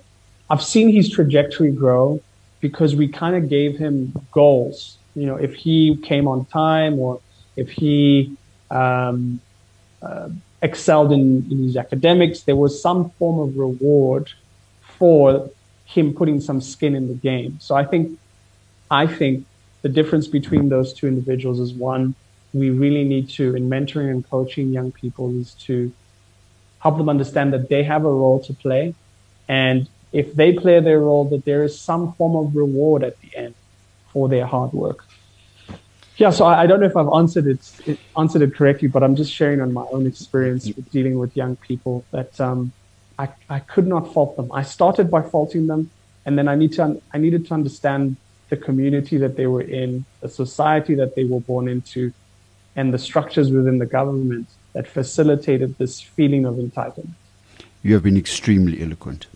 I've 0.49 0.63
seen 0.63 0.91
his 0.91 1.09
trajectory 1.09 1.71
grow 1.71 2.19
because 2.59 2.95
we 2.95 3.07
kind 3.07 3.35
of 3.35 3.47
gave 3.49 3.77
him 3.77 4.13
goals. 4.31 4.97
You 5.15 5.27
know, 5.27 5.35
if 5.35 5.53
he 5.53 5.95
came 5.97 6.27
on 6.27 6.45
time 6.45 6.99
or 6.99 7.21
if 7.55 7.69
he 7.69 8.35
um, 8.69 9.39
uh, 10.01 10.29
excelled 10.61 11.11
in, 11.11 11.47
in 11.51 11.63
his 11.63 11.77
academics, 11.77 12.41
there 12.41 12.55
was 12.55 12.81
some 12.81 13.09
form 13.11 13.39
of 13.39 13.57
reward 13.57 14.31
for 14.81 15.49
him 15.85 16.13
putting 16.13 16.39
some 16.39 16.61
skin 16.61 16.95
in 16.95 17.07
the 17.07 17.13
game. 17.13 17.57
So 17.59 17.75
I 17.75 17.85
think, 17.85 18.17
I 18.89 19.07
think 19.07 19.45
the 19.81 19.89
difference 19.89 20.27
between 20.27 20.69
those 20.69 20.93
two 20.93 21.07
individuals 21.07 21.59
is 21.59 21.73
one, 21.73 22.15
we 22.53 22.69
really 22.69 23.03
need 23.03 23.29
to, 23.29 23.55
in 23.55 23.69
mentoring 23.69 24.09
and 24.11 24.29
coaching 24.29 24.71
young 24.71 24.91
people, 24.91 25.39
is 25.39 25.53
to 25.65 25.91
help 26.79 26.97
them 26.97 27.09
understand 27.09 27.53
that 27.53 27.69
they 27.69 27.83
have 27.83 28.05
a 28.05 28.11
role 28.11 28.39
to 28.43 28.53
play 28.53 28.93
and 29.47 29.87
if 30.11 30.33
they 30.33 30.53
play 30.53 30.79
their 30.79 30.99
role, 30.99 31.25
that 31.29 31.45
there 31.45 31.63
is 31.63 31.79
some 31.79 32.13
form 32.13 32.35
of 32.35 32.55
reward 32.55 33.03
at 33.03 33.19
the 33.21 33.35
end 33.35 33.55
for 34.11 34.27
their 34.27 34.45
hard 34.45 34.73
work. 34.73 35.05
Yeah, 36.17 36.29
so 36.29 36.45
I, 36.45 36.63
I 36.63 36.67
don't 36.67 36.79
know 36.79 36.85
if 36.85 36.97
I've 36.97 37.11
answered 37.13 37.47
it, 37.47 37.71
it, 37.85 37.99
answered 38.17 38.41
it 38.41 38.53
correctly, 38.53 38.87
but 38.87 39.03
I'm 39.03 39.15
just 39.15 39.31
sharing 39.31 39.61
on 39.61 39.73
my 39.73 39.85
own 39.91 40.05
experience 40.05 40.65
with 40.67 40.89
dealing 40.91 41.17
with 41.17 41.35
young 41.35 41.55
people 41.55 42.05
that 42.11 42.39
um, 42.39 42.73
I, 43.17 43.29
I 43.49 43.59
could 43.59 43.87
not 43.87 44.13
fault 44.13 44.35
them. 44.35 44.51
I 44.51 44.63
started 44.63 45.09
by 45.09 45.21
faulting 45.21 45.67
them, 45.67 45.89
and 46.25 46.37
then 46.37 46.47
I 46.47 46.55
need 46.55 46.73
to 46.73 47.01
I 47.13 47.17
needed 47.17 47.47
to 47.47 47.53
understand 47.53 48.17
the 48.49 48.57
community 48.57 49.17
that 49.17 49.37
they 49.37 49.47
were 49.47 49.61
in, 49.61 50.05
the 50.19 50.29
society 50.29 50.95
that 50.95 51.15
they 51.15 51.23
were 51.23 51.39
born 51.39 51.67
into, 51.67 52.13
and 52.75 52.93
the 52.93 52.99
structures 52.99 53.49
within 53.51 53.77
the 53.77 53.85
government 53.85 54.47
that 54.73 54.87
facilitated 54.87 55.77
this 55.77 56.01
feeling 56.01 56.45
of 56.45 56.55
entitlement. 56.55 57.13
You 57.83 57.93
have 57.93 58.03
been 58.03 58.17
extremely 58.17 58.81
eloquent. 58.81 59.27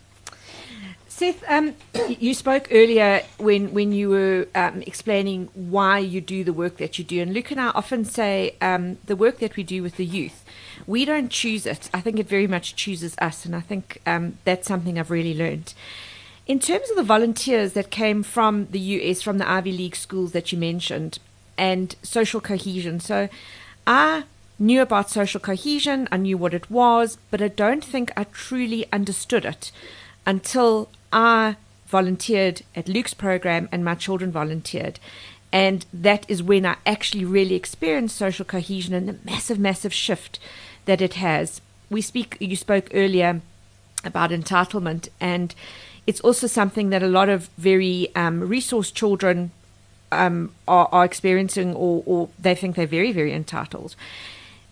Seth, 1.16 1.50
um, 1.50 1.76
you 2.10 2.34
spoke 2.34 2.68
earlier 2.72 3.22
when, 3.38 3.74
when 3.74 3.94
you 3.94 4.10
were 4.10 4.50
um, 4.54 4.82
explaining 4.82 5.48
why 5.54 5.98
you 5.98 6.20
do 6.20 6.44
the 6.44 6.52
work 6.52 6.76
that 6.76 7.00
you 7.00 7.06
do. 7.06 7.22
And 7.22 7.34
Luke 7.34 7.52
and 7.52 7.62
I 7.62 7.70
often 7.70 8.04
say 8.04 8.58
um, 8.60 8.98
the 9.06 9.16
work 9.16 9.40
that 9.40 9.56
we 9.56 9.64
do 9.64 9.82
with 9.82 9.96
the 9.96 10.04
youth, 10.04 10.44
we 10.86 11.06
don't 11.06 11.30
choose 11.32 11.66
it. 11.66 11.90
I 11.94 12.02
think 12.02 12.20
it 12.20 12.28
very 12.28 12.48
much 12.48 12.76
chooses 12.76 13.16
us. 13.20 13.46
And 13.46 13.56
I 13.56 13.62
think 13.62 14.02
um, 14.06 14.40
that's 14.44 14.68
something 14.68 15.00
I've 15.00 15.10
really 15.10 15.34
learned. 15.34 15.74
In 16.48 16.60
terms 16.60 16.90
of 16.90 16.98
the 16.98 17.04
volunteers 17.04 17.72
that 17.74 17.92
came 17.92 18.22
from 18.22 18.68
the 18.72 18.80
US, 18.80 19.22
from 19.22 19.38
the 19.38 19.50
Ivy 19.50 19.72
League 19.72 19.96
schools 19.96 20.34
that 20.34 20.52
you 20.52 20.58
mentioned, 20.58 21.20
and 21.58 21.96
social 22.04 22.42
cohesion. 22.42 23.00
So 23.00 23.30
I 23.88 24.26
knew 24.60 24.82
about 24.82 25.10
social 25.10 25.40
cohesion, 25.40 26.10
I 26.12 26.18
knew 26.18 26.38
what 26.38 26.54
it 26.54 26.70
was, 26.70 27.18
but 27.32 27.42
I 27.42 27.48
don't 27.48 27.86
think 27.86 28.12
I 28.18 28.26
truly 28.26 28.86
understood 28.92 29.46
it 29.46 29.72
until 30.26 30.90
I 31.12 31.56
volunteered 31.88 32.62
at 32.76 32.90
Luke's 32.90 33.14
program 33.14 33.70
and 33.72 33.86
my 33.86 33.96
children 33.96 34.32
volunteered. 34.32 35.00
And 35.52 35.86
that 35.94 36.26
is 36.28 36.44
when 36.44 36.66
I 36.66 36.76
actually 36.86 37.24
really 37.24 37.56
experienced 37.56 38.18
social 38.18 38.44
cohesion 38.44 38.94
and 38.94 39.08
the 39.08 39.18
massive, 39.24 39.60
massive 39.60 39.94
shift 39.94 40.40
that 40.86 41.02
it 41.02 41.14
has. 41.14 41.62
We 41.90 42.02
speak, 42.02 42.38
you 42.40 42.56
spoke 42.56 42.90
earlier 42.94 43.42
about 44.04 44.32
entitlement, 44.32 45.08
and 45.20 45.56
it's 46.06 46.20
also 46.22 46.48
something 46.48 46.90
that 46.90 47.02
a 47.02 47.08
lot 47.08 47.30
of 47.30 47.50
very 47.58 48.14
um, 48.16 48.42
resource 48.42 48.92
children 48.92 49.52
um, 50.12 50.54
are, 50.68 50.90
are, 50.92 51.06
experiencing, 51.06 51.74
or, 51.74 52.04
or 52.06 52.30
they 52.38 52.56
think 52.56 52.76
they're 52.76 52.86
very, 52.86 53.12
very 53.12 53.34
entitled. 53.34 53.96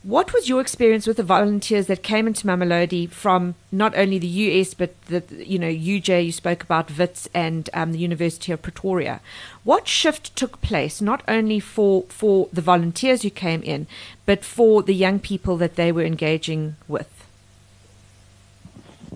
What 0.04 0.34
was 0.34 0.50
your 0.50 0.60
experience 0.60 1.08
with 1.08 1.16
the 1.16 1.24
volunteers 1.24 1.88
that 1.88 2.04
came 2.04 2.28
into 2.28 2.46
Mamelodi 2.46 3.10
from 3.10 3.56
not 3.72 3.98
only 3.98 4.20
the 4.20 4.28
US 4.28 4.74
but 4.74 5.02
the 5.04 5.24
you 5.30 5.58
know 5.58 5.70
UJ 5.70 6.26
you 6.26 6.32
spoke 6.34 6.62
about 6.62 6.98
WITS 6.98 7.30
and 7.34 7.70
um, 7.74 7.94
the 7.94 8.00
University 8.00 8.52
of 8.52 8.62
Pretoria? 8.62 9.22
What 9.64 9.88
shift 9.88 10.36
took 10.36 10.62
place 10.62 11.00
not 11.00 11.24
only 11.26 11.62
for 11.62 12.04
for 12.10 12.50
the 12.52 12.60
volunteers 12.60 13.22
who 13.22 13.30
came 13.30 13.64
in, 13.64 13.88
but 14.26 14.44
for 14.44 14.84
the 14.84 14.94
young 14.94 15.20
people 15.20 15.56
that 15.56 15.78
they 15.78 15.90
were 15.90 16.04
engaging 16.04 16.76
with? 16.90 17.26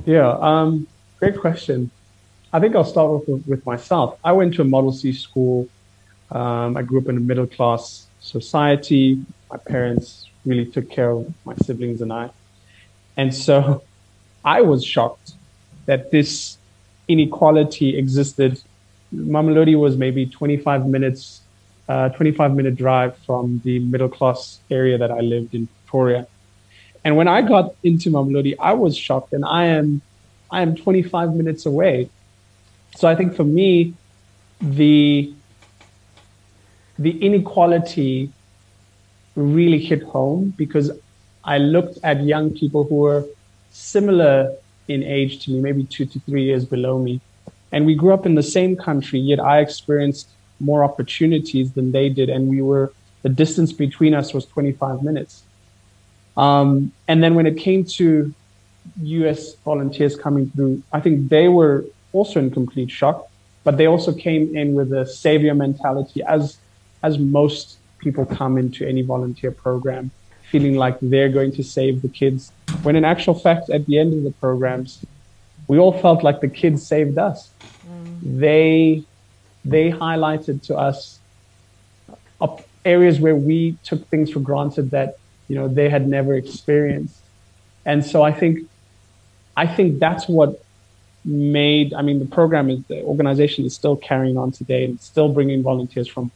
Yeah, 0.06 0.38
um, 0.39 0.88
great 1.19 1.38
question. 1.38 1.91
I 2.54 2.62
think 2.62 2.78
I'll 2.78 2.86
start 2.86 3.28
with, 3.28 3.45
with 3.45 3.65
myself. 3.65 4.17
I 4.23 4.32
went 4.32 4.54
to 4.54 4.62
a 4.62 4.65
Model 4.65 4.93
C 4.93 5.12
school. 5.12 5.67
Um, 6.32 6.78
I 6.78 6.82
grew 6.82 7.02
up 7.02 7.10
in 7.10 7.17
a 7.17 7.19
middle 7.19 7.47
class 7.47 8.08
society. 8.21 9.26
My 9.52 9.58
parents 9.58 10.26
really 10.47 10.65
took 10.65 10.89
care 10.89 11.12
of 11.12 11.33
my 11.45 11.55
siblings 11.57 12.01
and 12.01 12.12
I. 12.12 12.29
And 13.15 13.33
so 13.36 13.83
I 14.45 14.62
was 14.62 14.83
shocked 14.83 15.33
that 15.86 16.12
this 16.12 16.57
inequality 17.07 17.97
existed. 17.97 18.62
Mamelodi 19.13 19.77
was 19.79 19.97
maybe 19.97 20.25
25 20.25 20.88
minutes, 20.88 21.41
uh, 21.89 22.10
25 22.10 22.55
minute 22.55 22.75
drive 22.75 23.17
from 23.19 23.62
the 23.63 23.79
middle 23.79 24.10
class 24.10 24.60
area 24.69 24.97
that 24.97 25.12
I 25.12 25.19
lived 25.19 25.53
in 25.53 25.67
Pretoria. 25.86 26.27
And 27.03 27.15
when 27.15 27.27
I 27.27 27.41
got 27.41 27.73
into 27.83 28.10
Mamelodi, 28.10 28.55
I 28.60 28.73
was 28.73 28.97
shocked 28.97 29.33
and 29.33 29.45
I 29.45 29.65
am, 29.65 30.01
I 30.51 30.62
am 30.62 30.75
25 30.75 31.36
minutes 31.36 31.65
away. 31.65 32.10
So 32.95 33.07
I 33.07 33.15
think 33.15 33.36
for 33.36 33.43
me, 33.43 33.93
the, 34.60 35.33
the 36.99 37.12
inequality 37.25 38.31
really 39.38 39.80
hit 39.80 40.04
home 40.04 40.54
because 40.58 40.91
I 41.43 41.60
looked 41.60 42.00
at 42.04 42.23
young 42.23 42.52
people 42.52 42.84
who 42.84 42.95
were 42.95 43.26
similar 43.71 44.56
in 44.88 45.04
age 45.04 45.45
to 45.45 45.52
me, 45.52 45.62
maybe 45.62 45.84
two 45.84 46.06
to 46.06 46.19
three 46.21 46.43
years 46.43 46.65
below 46.65 47.00
me. 47.00 47.21
And 47.71 47.86
we 47.86 47.95
grew 47.95 48.13
up 48.13 48.26
in 48.26 48.36
the 48.36 48.43
same 48.43 48.76
country, 48.76 49.19
yet 49.19 49.39
I 49.39 49.60
experienced 49.60 50.30
more 50.60 50.84
opportunities 50.84 51.71
than 51.73 51.91
they 51.91 52.10
did. 52.10 52.30
And 52.30 52.50
we 52.50 52.62
were, 52.62 52.91
the 53.21 53.30
distance 53.30 53.71
between 53.71 54.13
us 54.13 54.34
was 54.34 54.45
25 54.45 55.04
minutes. 55.04 55.43
Um, 56.36 56.91
and 57.08 57.23
then 57.23 57.36
when 57.36 57.45
it 57.45 57.58
came 57.58 57.84
to 57.84 58.34
US 59.04 59.56
volunteers 59.56 60.15
coming 60.15 60.50
through, 60.50 60.82
I 60.91 61.00
think 61.00 61.30
they 61.30 61.47
were 61.47 61.86
also 62.13 62.39
in 62.39 62.50
complete 62.50 62.89
shock, 62.89 63.28
but 63.63 63.78
they 63.78 63.86
also 63.86 64.13
came 64.13 64.56
in 64.56 64.73
with 64.73 64.91
a 64.93 65.06
savior 65.06 65.54
mentality 65.54 66.23
as, 66.23 66.58
as 67.04 67.19
most 67.19 67.78
people 67.99 68.25
come 68.25 68.57
into 68.57 68.88
any 68.88 69.01
volunteer 69.01 69.51
program 69.51 70.12
feeling 70.49 70.75
like 70.75 70.97
they're 71.01 71.29
going 71.29 71.51
to 71.51 71.63
save 71.63 72.01
the 72.01 72.07
kids, 72.07 72.51
when 72.83 72.95
in 72.95 73.03
actual 73.03 73.33
fact, 73.33 73.69
at 73.69 73.86
the 73.86 73.99
end 73.99 74.13
of 74.13 74.23
the 74.23 74.31
programs, 74.31 75.05
we 75.67 75.77
all 75.77 75.91
felt 75.99 76.23
like 76.23 76.39
the 76.39 76.47
kids 76.47 76.86
saved 76.86 77.17
us. 77.17 77.49
Mm. 77.89 78.39
They 78.39 79.03
they 79.65 79.91
highlighted 79.91 80.62
to 80.63 80.77
us 80.77 81.19
areas 82.86 83.19
where 83.19 83.36
we 83.36 83.77
took 83.83 84.07
things 84.07 84.31
for 84.31 84.39
granted 84.39 84.91
that 84.91 85.17
you 85.49 85.55
know 85.55 85.67
they 85.67 85.89
had 85.89 86.07
never 86.07 86.33
experienced, 86.36 87.19
and 87.86 88.05
so 88.05 88.23
I 88.23 88.31
think 88.31 88.69
I 89.57 89.67
think 89.67 89.99
that's 89.99 90.27
what 90.27 90.63
made. 91.25 91.93
I 91.93 92.01
mean, 92.01 92.19
the 92.19 92.31
program 92.39 92.69
is 92.69 92.79
the 92.88 93.03
organization 93.03 93.65
is 93.65 93.75
still 93.75 93.97
carrying 93.97 94.38
on 94.38 94.51
today 94.51 94.86
and 94.86 94.99
still 95.01 95.29
bringing 95.29 95.62
volunteers 95.62 96.07
from 96.07 96.31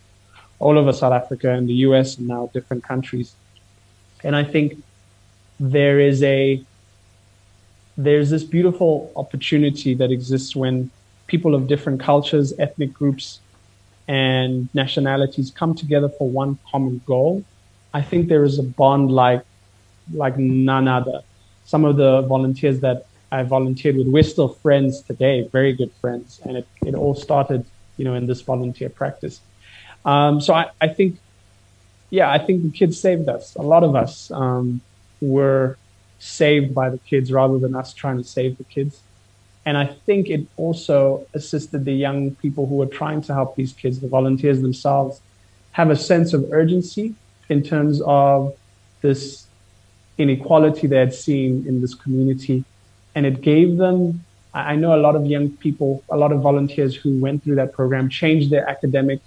all 0.62 0.78
over 0.78 0.94
South 0.94 1.14
Africa 1.14 1.50
and 1.52 1.68
the 1.68 1.74
US 1.88 2.18
and 2.18 2.28
now 2.28 2.50
different 2.54 2.84
countries. 2.84 3.34
And 4.24 4.36
I 4.36 4.44
think 4.44 4.82
there 5.60 6.00
is 6.00 6.24
a 6.24 6.64
there's 7.98 8.30
this 8.30 8.44
beautiful 8.44 9.12
opportunity 9.16 9.94
that 9.96 10.12
exists 10.12 10.56
when 10.56 10.90
people 11.28 11.54
of 11.54 11.68
different 11.68 12.00
cultures, 12.00 12.54
ethnic 12.58 12.94
groups, 12.94 13.40
and 14.08 14.70
nationalities 14.74 15.52
come 15.52 15.76
together 15.76 16.10
for 16.10 16.28
one 16.30 16.58
common 16.72 17.02
goal. 17.06 17.44
I 17.94 18.02
think 18.02 18.30
there 18.30 18.44
is 18.44 18.58
a 18.60 18.64
bond 18.64 19.12
like 19.12 19.44
like 20.14 20.38
none 20.38 20.88
other. 20.88 21.22
Some 21.66 21.86
of 21.86 21.96
the 21.98 22.22
volunteers 22.22 22.80
that 22.82 23.06
I 23.32 23.44
volunteered 23.44 23.96
with, 23.96 24.08
we're 24.08 24.24
still 24.36 24.50
friends 24.50 25.02
today, 25.02 25.48
very 25.52 25.74
good 25.74 25.92
friends, 26.02 26.42
and 26.44 26.58
it, 26.58 26.68
it 26.86 26.96
all 26.96 27.16
started, 27.16 27.66
you 27.98 28.04
know, 28.06 28.16
in 28.16 28.28
this 28.28 28.42
volunteer 28.42 28.90
practice. 28.90 29.40
Um, 30.06 30.42
so 30.42 30.54
I, 30.54 30.70
I 30.80 30.88
think, 30.88 31.18
yeah, 32.10 32.32
I 32.32 32.40
think 32.40 32.64
the 32.64 32.72
kids 32.72 33.00
saved 33.00 33.28
us. 33.30 33.56
A 33.56 33.62
lot 33.62 33.84
of 33.84 33.96
us 33.96 34.32
um, 34.32 34.82
were 35.22 35.78
saved 36.20 36.74
by 36.74 36.90
the 36.90 36.98
kids 37.00 37.32
rather 37.32 37.58
than 37.58 37.76
us 37.76 37.94
trying 37.94 38.18
to 38.18 38.24
save 38.24 38.58
the 38.58 38.64
kids. 38.64 39.02
And 39.66 39.78
I 39.78 39.86
think 39.86 40.30
it 40.30 40.48
also 40.58 41.28
assisted 41.34 41.86
the 41.86 41.94
young 41.94 42.32
people 42.36 42.66
who 42.66 42.76
were 42.76 42.88
trying 42.88 43.22
to 43.24 43.34
help 43.34 43.56
these 43.56 43.74
kids, 43.74 44.00
the 44.00 44.08
volunteers 44.08 44.62
themselves, 44.62 45.22
have 45.74 45.90
a 45.90 45.96
sense 45.96 46.34
of 46.34 46.52
urgency 46.52 47.16
in 47.50 47.62
terms 47.64 48.02
of 48.02 48.56
this 49.02 49.46
inequality 50.18 50.88
they 50.88 50.98
had 50.98 51.14
seen 51.14 51.66
in 51.68 51.82
this 51.82 51.94
community. 51.94 52.64
And 53.14 53.26
it 53.26 53.42
gave 53.42 53.78
them, 53.78 54.24
I 54.54 54.76
know 54.76 54.96
a 54.96 55.02
lot 55.02 55.16
of 55.16 55.26
young 55.26 55.50
people, 55.52 56.04
a 56.10 56.18
lot 56.18 56.32
of 56.32 56.42
volunteers 56.42 56.96
who 56.96 57.20
went 57.20 57.44
through 57.44 57.56
that 57.56 57.74
program 57.74 58.10
changed 58.10 58.50
their 58.50 58.68
academic 58.68 59.22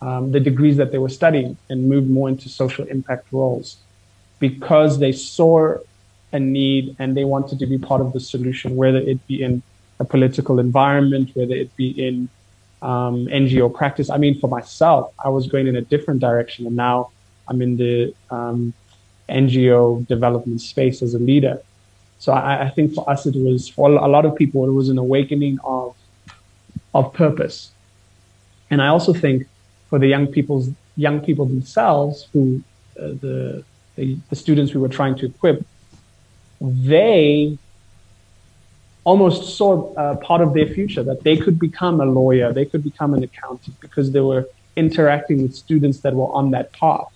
um, 0.00 0.32
the 0.32 0.40
degrees 0.40 0.76
that 0.76 0.92
they 0.92 0.98
were 0.98 1.08
studying 1.08 1.56
and 1.68 1.88
moved 1.88 2.08
more 2.08 2.28
into 2.28 2.48
social 2.48 2.84
impact 2.86 3.26
roles 3.32 3.78
because 4.38 4.98
they 4.98 5.12
saw 5.12 5.76
a 6.32 6.38
need 6.38 6.94
and 6.98 7.16
they 7.16 7.24
wanted 7.24 7.58
to 7.58 7.66
be 7.66 7.78
part 7.78 8.00
of 8.00 8.12
the 8.12 8.20
solution, 8.20 8.76
whether 8.76 8.98
it 8.98 9.26
be 9.26 9.42
in 9.42 9.62
a 9.98 10.04
political 10.04 10.58
environment, 10.60 11.30
whether 11.34 11.54
it 11.54 11.74
be 11.76 11.88
in 11.90 12.28
um, 12.82 13.26
NGO 13.26 13.72
practice. 13.74 14.10
I 14.10 14.18
mean, 14.18 14.38
for 14.38 14.48
myself, 14.48 15.12
I 15.24 15.28
was 15.30 15.48
going 15.48 15.66
in 15.66 15.74
a 15.74 15.80
different 15.80 16.20
direction, 16.20 16.66
and 16.66 16.76
now 16.76 17.10
I'm 17.48 17.60
in 17.60 17.76
the 17.76 18.14
um, 18.30 18.72
NGO 19.28 20.06
development 20.06 20.60
space 20.60 21.02
as 21.02 21.14
a 21.14 21.18
leader. 21.18 21.60
So 22.20 22.32
I, 22.32 22.66
I, 22.66 22.70
think 22.70 22.94
for 22.94 23.08
us, 23.08 23.26
it 23.26 23.36
was 23.36 23.68
for 23.68 23.90
a 23.90 24.08
lot 24.08 24.24
of 24.26 24.34
people, 24.36 24.66
it 24.66 24.72
was 24.72 24.88
an 24.88 24.98
awakening 24.98 25.58
of 25.64 25.96
of 26.94 27.12
purpose. 27.12 27.70
And 28.70 28.82
I 28.82 28.88
also 28.88 29.12
think 29.12 29.46
for 29.88 29.98
the 29.98 30.06
young 30.06 30.26
people's 30.26 30.70
young 30.96 31.20
people 31.20 31.46
themselves, 31.46 32.28
who 32.32 32.62
uh, 32.98 33.08
the, 33.24 33.64
the 33.96 34.18
the 34.30 34.36
students 34.36 34.74
we 34.74 34.80
were 34.80 34.88
trying 34.88 35.14
to 35.16 35.26
equip, 35.26 35.64
they 36.60 37.56
almost 39.04 39.56
saw 39.56 39.94
uh, 39.94 40.16
part 40.16 40.40
of 40.42 40.52
their 40.52 40.66
future 40.66 41.02
that 41.02 41.22
they 41.22 41.36
could 41.36 41.58
become 41.58 42.00
a 42.00 42.04
lawyer, 42.04 42.52
they 42.52 42.66
could 42.66 42.84
become 42.84 43.14
an 43.14 43.22
accountant 43.22 43.74
because 43.80 44.12
they 44.12 44.20
were 44.20 44.46
interacting 44.76 45.42
with 45.42 45.54
students 45.54 46.00
that 46.00 46.14
were 46.14 46.30
on 46.32 46.50
that 46.50 46.72
path. 46.72 47.10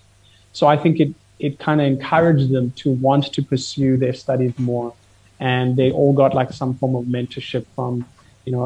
So 0.53 0.67
I 0.67 0.77
think 0.77 0.99
it 0.99 1.13
it 1.39 1.59
kind 1.59 1.81
of 1.81 1.87
encouraged 1.87 2.51
them 2.51 2.71
to 2.81 2.91
want 2.91 3.25
to 3.33 3.41
pursue 3.41 3.97
their 3.97 4.13
studies 4.13 4.57
more, 4.57 4.93
and 5.39 5.75
they 5.75 5.91
all 5.91 6.13
got 6.13 6.33
like 6.33 6.51
some 6.53 6.73
form 6.75 6.95
of 6.95 7.05
mentorship 7.05 7.65
from, 7.75 8.05
you 8.45 8.51
know, 8.53 8.65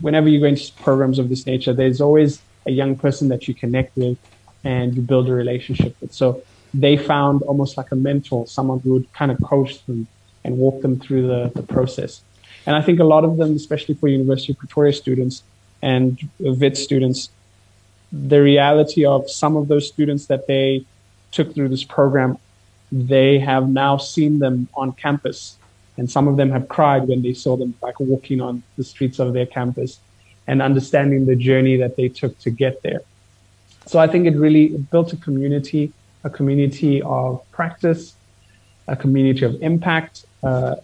whenever 0.00 0.28
you 0.28 0.40
go 0.40 0.46
into 0.46 0.72
programs 0.88 1.18
of 1.18 1.28
this 1.28 1.44
nature, 1.46 1.72
there's 1.72 2.00
always 2.00 2.40
a 2.66 2.70
young 2.70 2.96
person 2.96 3.28
that 3.28 3.46
you 3.48 3.54
connect 3.54 3.96
with 3.96 4.18
and 4.64 4.94
you 4.94 5.02
build 5.02 5.28
a 5.28 5.32
relationship 5.32 5.96
with. 6.00 6.12
So 6.12 6.42
they 6.72 6.96
found 6.96 7.42
almost 7.42 7.76
like 7.76 7.92
a 7.92 7.96
mentor, 7.96 8.46
someone 8.46 8.80
who 8.80 8.94
would 8.94 9.12
kind 9.12 9.30
of 9.30 9.40
coach 9.42 9.84
them 9.86 10.06
and 10.44 10.58
walk 10.58 10.82
them 10.82 10.98
through 10.98 11.26
the, 11.26 11.52
the 11.54 11.62
process. 11.62 12.22
And 12.66 12.74
I 12.74 12.82
think 12.82 12.98
a 13.00 13.04
lot 13.04 13.24
of 13.24 13.36
them, 13.36 13.54
especially 13.54 13.94
for 13.94 14.08
University 14.08 14.52
of 14.52 14.58
Pretoria 14.58 14.92
students 14.92 15.42
and 15.82 16.18
Wits 16.38 16.82
students, 16.82 17.28
the 18.12 18.40
reality 18.40 19.04
of 19.04 19.30
some 19.30 19.56
of 19.56 19.68
those 19.68 19.86
students 19.88 20.26
that 20.26 20.46
they 20.46 20.84
took 21.30 21.54
through 21.54 21.68
this 21.68 21.84
program, 21.84 22.38
they 22.90 23.38
have 23.38 23.68
now 23.68 23.96
seen 23.96 24.38
them 24.38 24.68
on 24.74 24.92
campus. 24.92 25.56
And 25.96 26.10
some 26.10 26.26
of 26.26 26.36
them 26.36 26.50
have 26.50 26.68
cried 26.68 27.06
when 27.06 27.22
they 27.22 27.34
saw 27.34 27.56
them 27.56 27.74
like 27.82 28.00
walking 28.00 28.40
on 28.40 28.62
the 28.76 28.84
streets 28.84 29.18
of 29.18 29.32
their 29.32 29.46
campus 29.46 30.00
and 30.46 30.60
understanding 30.60 31.26
the 31.26 31.36
journey 31.36 31.76
that 31.76 31.96
they 31.96 32.08
took 32.08 32.38
to 32.40 32.50
get 32.50 32.82
there. 32.82 33.00
So 33.86 33.98
I 33.98 34.06
think 34.06 34.26
it 34.26 34.36
really 34.36 34.68
built 34.68 35.12
a 35.12 35.16
community, 35.16 35.92
a 36.22 36.30
community 36.30 37.02
of 37.02 37.42
practice, 37.50 38.14
a 38.88 38.96
community 38.96 39.44
of 39.44 39.60
impact, 39.62 40.24
uh, 40.42 40.76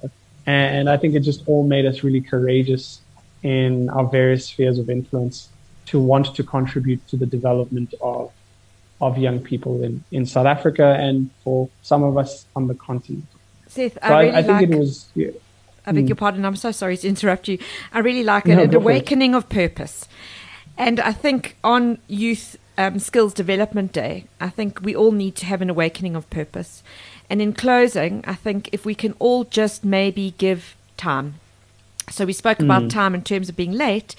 and 0.46 0.88
I 0.88 0.96
think 0.96 1.14
it 1.14 1.20
just 1.20 1.46
all 1.46 1.66
made 1.66 1.86
us 1.86 2.02
really 2.02 2.20
courageous 2.20 3.00
in 3.42 3.88
our 3.90 4.04
various 4.04 4.46
spheres 4.46 4.78
of 4.78 4.90
influence 4.90 5.48
to 5.86 6.00
want 6.00 6.34
to 6.34 6.42
contribute 6.42 7.06
to 7.08 7.16
the 7.16 7.26
development 7.26 7.94
of 8.00 8.32
of 9.00 9.16
young 9.16 9.40
people 9.40 9.82
in, 9.82 10.04
in 10.10 10.26
South 10.26 10.44
Africa 10.46 10.94
and 10.98 11.30
for 11.42 11.70
some 11.80 12.02
of 12.02 12.18
us 12.18 12.44
on 12.54 12.66
the 12.66 12.74
continent. 12.74 13.24
Seth, 13.66 13.94
so 13.94 14.00
I, 14.02 14.20
really 14.20 14.34
I, 14.34 14.38
I, 14.38 14.42
think 14.42 14.60
like, 14.60 14.70
it 14.70 14.78
was. 14.78 15.08
Yeah. 15.14 15.30
I 15.86 15.92
beg 15.92 16.04
mm. 16.04 16.08
your 16.08 16.16
pardon. 16.16 16.44
I'm 16.44 16.56
so 16.56 16.72
sorry 16.72 16.96
to 16.96 17.08
interrupt 17.08 17.48
you. 17.48 17.58
I 17.92 18.00
really 18.00 18.24
like 18.24 18.46
it. 18.46 18.56
No, 18.56 18.62
an 18.62 18.74
awakening 18.74 19.34
of 19.34 19.48
purpose. 19.48 20.08
And 20.76 21.00
I 21.00 21.12
think 21.12 21.56
on 21.62 21.98
Youth 22.08 22.56
um, 22.78 22.98
Skills 22.98 23.34
Development 23.34 23.92
Day, 23.92 24.24
I 24.40 24.48
think 24.48 24.80
we 24.80 24.96
all 24.96 25.12
need 25.12 25.36
to 25.36 25.46
have 25.46 25.60
an 25.60 25.70
awakening 25.70 26.16
of 26.16 26.28
purpose. 26.30 26.82
And 27.28 27.42
in 27.42 27.52
closing, 27.52 28.24
I 28.26 28.34
think 28.34 28.70
if 28.72 28.84
we 28.84 28.94
can 28.94 29.14
all 29.18 29.44
just 29.44 29.84
maybe 29.84 30.34
give 30.38 30.76
time. 30.96 31.34
So 32.10 32.24
we 32.24 32.32
spoke 32.32 32.58
mm. 32.58 32.64
about 32.64 32.90
time 32.90 33.14
in 33.14 33.22
terms 33.22 33.48
of 33.48 33.56
being 33.56 33.72
late, 33.72 34.16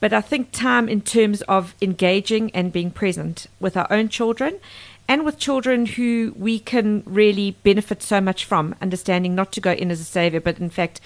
but 0.00 0.12
I 0.12 0.20
think 0.20 0.52
time 0.52 0.88
in 0.88 1.00
terms 1.00 1.42
of 1.42 1.74
engaging 1.80 2.50
and 2.54 2.72
being 2.72 2.90
present 2.90 3.46
with 3.58 3.76
our 3.76 3.86
own 3.90 4.08
children 4.08 4.60
and 5.08 5.24
with 5.24 5.38
children 5.38 5.86
who 5.86 6.34
we 6.36 6.58
can 6.58 7.02
really 7.06 7.52
benefit 7.62 8.02
so 8.02 8.20
much 8.20 8.44
from, 8.44 8.74
understanding 8.80 9.34
not 9.34 9.52
to 9.52 9.60
go 9.60 9.72
in 9.72 9.90
as 9.90 10.00
a 10.00 10.04
savior, 10.04 10.40
but 10.40 10.58
in 10.58 10.70
fact, 10.70 11.00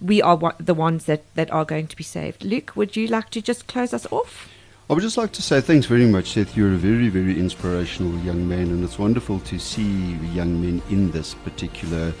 we 0.00 0.22
are 0.22 0.54
the 0.58 0.74
ones 0.74 1.04
that, 1.04 1.22
that 1.34 1.50
are 1.50 1.64
going 1.64 1.86
to 1.86 1.96
be 1.96 2.04
saved. 2.04 2.44
Luke, 2.44 2.72
would 2.74 2.96
you 2.96 3.06
like 3.06 3.30
to 3.30 3.42
just 3.42 3.66
close 3.66 3.92
us 3.92 4.06
off? 4.10 4.48
I 4.88 4.92
would 4.92 5.02
just 5.02 5.16
like 5.16 5.32
to 5.32 5.42
say 5.42 5.60
thanks 5.62 5.86
very 5.86 6.06
much, 6.06 6.32
Seth. 6.32 6.56
You're 6.56 6.74
a 6.74 6.76
very, 6.76 7.08
very 7.08 7.38
inspirational 7.38 8.18
young 8.18 8.46
man, 8.46 8.68
and 8.68 8.84
it's 8.84 8.98
wonderful 8.98 9.40
to 9.40 9.58
see 9.58 10.14
young 10.34 10.60
men 10.60 10.82
in 10.90 11.10
this 11.10 11.34
particular 11.34 12.12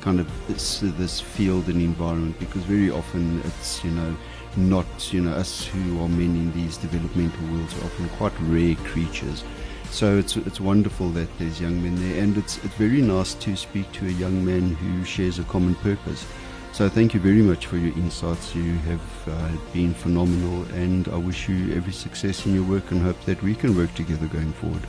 kind 0.00 0.20
of 0.20 0.28
this, 0.48 0.80
this 0.80 1.20
field 1.20 1.68
and 1.68 1.80
environment 1.80 2.38
because 2.38 2.62
very 2.64 2.90
often 2.90 3.40
it's, 3.44 3.82
you 3.84 3.90
know, 3.92 4.16
not, 4.56 5.12
you 5.12 5.20
know, 5.20 5.32
us 5.32 5.64
who 5.64 6.02
are 6.02 6.08
men 6.08 6.36
in 6.36 6.52
these 6.52 6.76
developmental 6.76 7.44
worlds 7.48 7.74
are 7.78 7.84
often 7.86 8.08
quite 8.10 8.32
rare 8.40 8.74
creatures. 8.84 9.44
So 9.92 10.16
it's 10.16 10.38
it's 10.38 10.58
wonderful 10.58 11.10
that 11.10 11.28
there's 11.38 11.60
young 11.60 11.82
men 11.82 11.96
there, 11.96 12.22
and 12.22 12.38
it's 12.38 12.56
it's 12.64 12.74
very 12.76 13.02
nice 13.02 13.34
to 13.34 13.54
speak 13.54 13.92
to 13.92 14.06
a 14.06 14.10
young 14.10 14.42
man 14.42 14.74
who 14.74 15.04
shares 15.04 15.38
a 15.38 15.44
common 15.44 15.74
purpose. 15.76 16.24
So 16.72 16.88
thank 16.88 17.12
you 17.12 17.20
very 17.20 17.42
much 17.42 17.66
for 17.66 17.76
your 17.76 17.94
insights. 17.98 18.54
You 18.54 18.72
have 18.90 19.28
uh, 19.28 19.50
been 19.74 19.92
phenomenal, 19.92 20.64
and 20.72 21.06
I 21.08 21.18
wish 21.18 21.46
you 21.46 21.74
every 21.76 21.92
success 21.92 22.46
in 22.46 22.54
your 22.54 22.64
work 22.64 22.90
and 22.90 23.02
hope 23.02 23.22
that 23.26 23.42
we 23.42 23.54
can 23.54 23.76
work 23.76 23.94
together 23.94 24.26
going 24.28 24.54
forward. 24.54 24.82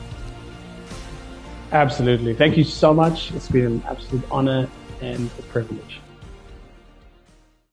Absolutely. 1.74 2.34
Thank 2.34 2.56
you 2.56 2.64
so 2.64 2.94
much. 2.94 3.34
It's 3.34 3.50
been 3.50 3.66
an 3.66 3.84
absolute 3.86 4.24
honor 4.32 4.70
and 5.02 5.30
a 5.38 5.42
privilege. 5.42 6.00